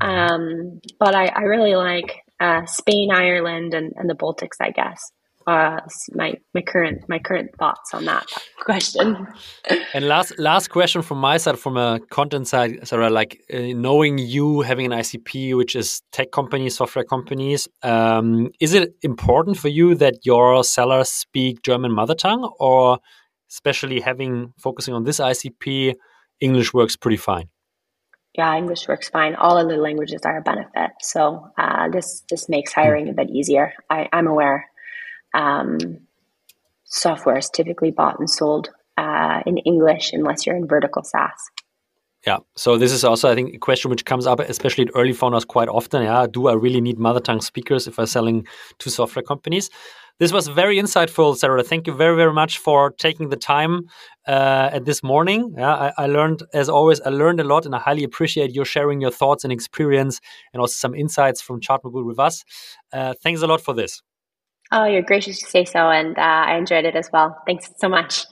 [0.00, 4.56] um, but I, I, really like uh, Spain, Ireland, and, and the Baltics.
[4.60, 5.12] I guess
[5.46, 5.80] uh,
[6.12, 8.26] my my current my current thoughts on that
[8.60, 9.26] question.
[9.94, 14.18] and last last question from my side, from a content side, Sara, like uh, knowing
[14.18, 19.68] you having an ICP, which is tech companies, software companies, um, is it important for
[19.68, 22.98] you that your sellers speak German mother tongue, or
[23.50, 25.94] especially having focusing on this ICP,
[26.40, 27.48] English works pretty fine?
[28.36, 29.36] Yeah, English works fine.
[29.36, 30.90] All other languages are a benefit.
[31.00, 33.72] So uh, this this makes hiring a bit easier.
[33.88, 34.68] I, I'm aware
[35.34, 35.78] um,
[36.84, 41.50] software is typically bought and sold uh, in English unless you're in vertical SaaS.
[42.26, 42.38] Yeah.
[42.56, 45.44] So this is also, I think, a question which comes up, especially at early founders,
[45.44, 46.04] quite often.
[46.04, 46.26] Yeah.
[46.30, 48.46] Do I really need mother tongue speakers if I'm selling
[48.78, 49.68] to software companies?
[50.20, 51.64] This was very insightful, Sara.
[51.64, 53.82] Thank you very, very much for taking the time
[54.28, 55.54] uh, at this morning.
[55.58, 58.64] Yeah, I, I, learned, as always, I learned a lot, and I highly appreciate your
[58.64, 60.20] sharing your thoughts and experience,
[60.52, 62.44] and also some insights from ChartMogul with us.
[62.92, 64.02] Uh, thanks a lot for this.
[64.70, 67.36] Oh, you're gracious to say so, and uh, I enjoyed it as well.
[67.44, 68.24] Thanks so much.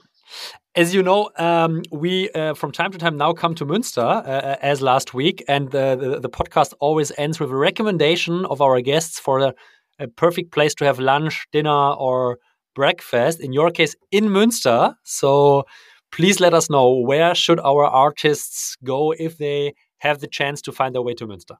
[0.75, 4.29] As you know, um, we uh, from time to time now come to Münster, uh,
[4.29, 8.59] uh as last week, and the, the, the, podcast always ends with a recommendation of
[8.61, 9.53] our guests for
[9.99, 12.39] a, perfect place to have lunch, dinner, or
[12.75, 13.39] breakfast.
[13.39, 14.95] In your case, in Münster.
[15.03, 15.65] So
[16.11, 20.71] please let us know where should our artists go if they have the chance to
[20.71, 21.57] find their way to Münster.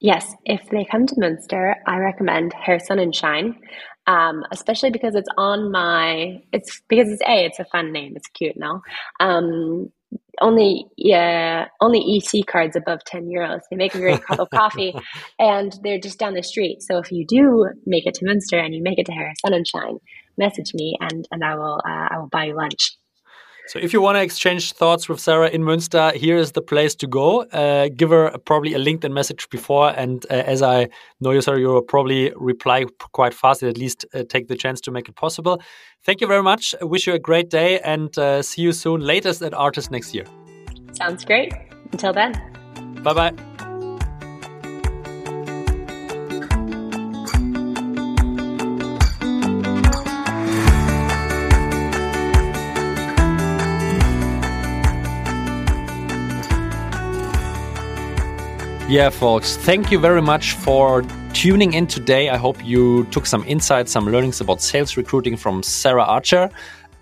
[0.00, 3.56] Yes, if they come to Münster, I recommend Herr Sonnenschein,
[4.06, 6.42] um, especially because it's on my.
[6.52, 7.44] It's because it's a.
[7.46, 8.14] It's a fun name.
[8.16, 8.82] It's cute no?
[9.20, 9.90] Um,
[10.40, 13.60] only yeah, only EC cards above ten euros.
[13.70, 14.94] They make a great cup of coffee,
[15.38, 16.82] and they're just down the street.
[16.82, 19.98] So if you do make it to Münster and you make it to Herr Sonnenschein,
[20.36, 22.96] message me and and I will uh, I will buy you lunch.
[23.68, 26.94] So if you want to exchange thoughts with Sara in Münster, here is the place
[26.96, 27.44] to go.
[27.44, 30.88] Uh, give her probably a LinkedIn message before, and uh, as I
[31.20, 33.62] know you, Sara, you will probably reply quite fast.
[33.62, 35.62] At least uh, take the chance to make it possible.
[36.04, 36.74] Thank you very much.
[36.80, 39.00] I wish you a great day, and uh, see you soon.
[39.00, 40.26] Latest at ARRtist next year.
[40.92, 41.52] Sounds great.
[41.92, 42.32] Until then.
[43.02, 43.53] Bye bye.
[58.86, 62.28] Yeah, folks, thank you very much for tuning in today.
[62.28, 66.50] I hope you took some insights, some learnings about sales recruiting from Sara Archer.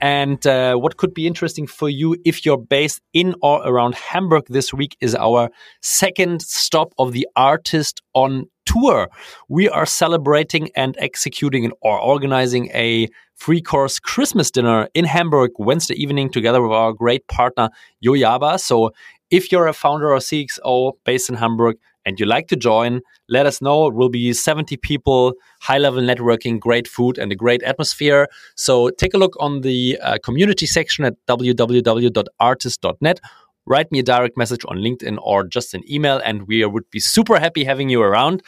[0.00, 4.44] And uh, what could be interesting for you if you're based in or around Hamburg
[4.48, 9.08] this week is our second stop of the ARRtist on tour.
[9.48, 15.94] We are celebrating and executing or organizing a free course Christmas dinner in Hamburg Wednesday
[15.94, 17.70] evening together with our great partner
[18.04, 18.60] Yojaba.
[18.60, 18.92] So
[19.32, 23.46] if you're a founder or CXO based in Hamburg and you like to join, let
[23.46, 23.86] us know.
[23.86, 28.28] It will be 70 people, high level networking, great food, and a great atmosphere.
[28.56, 33.20] So take a look on the uh, community section at www.arrtist.net.
[33.64, 36.98] Write me a direct message on LinkedIn or just an email, and we would be
[36.98, 38.42] super happy having you around.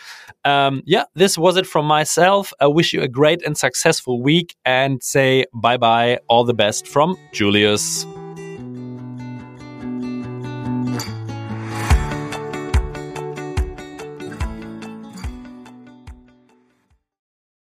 [0.45, 2.53] Um, yeah, this was it from myself.
[2.61, 6.19] I wish you a great and successful week and say bye bye.
[6.29, 8.05] All the best from Julius.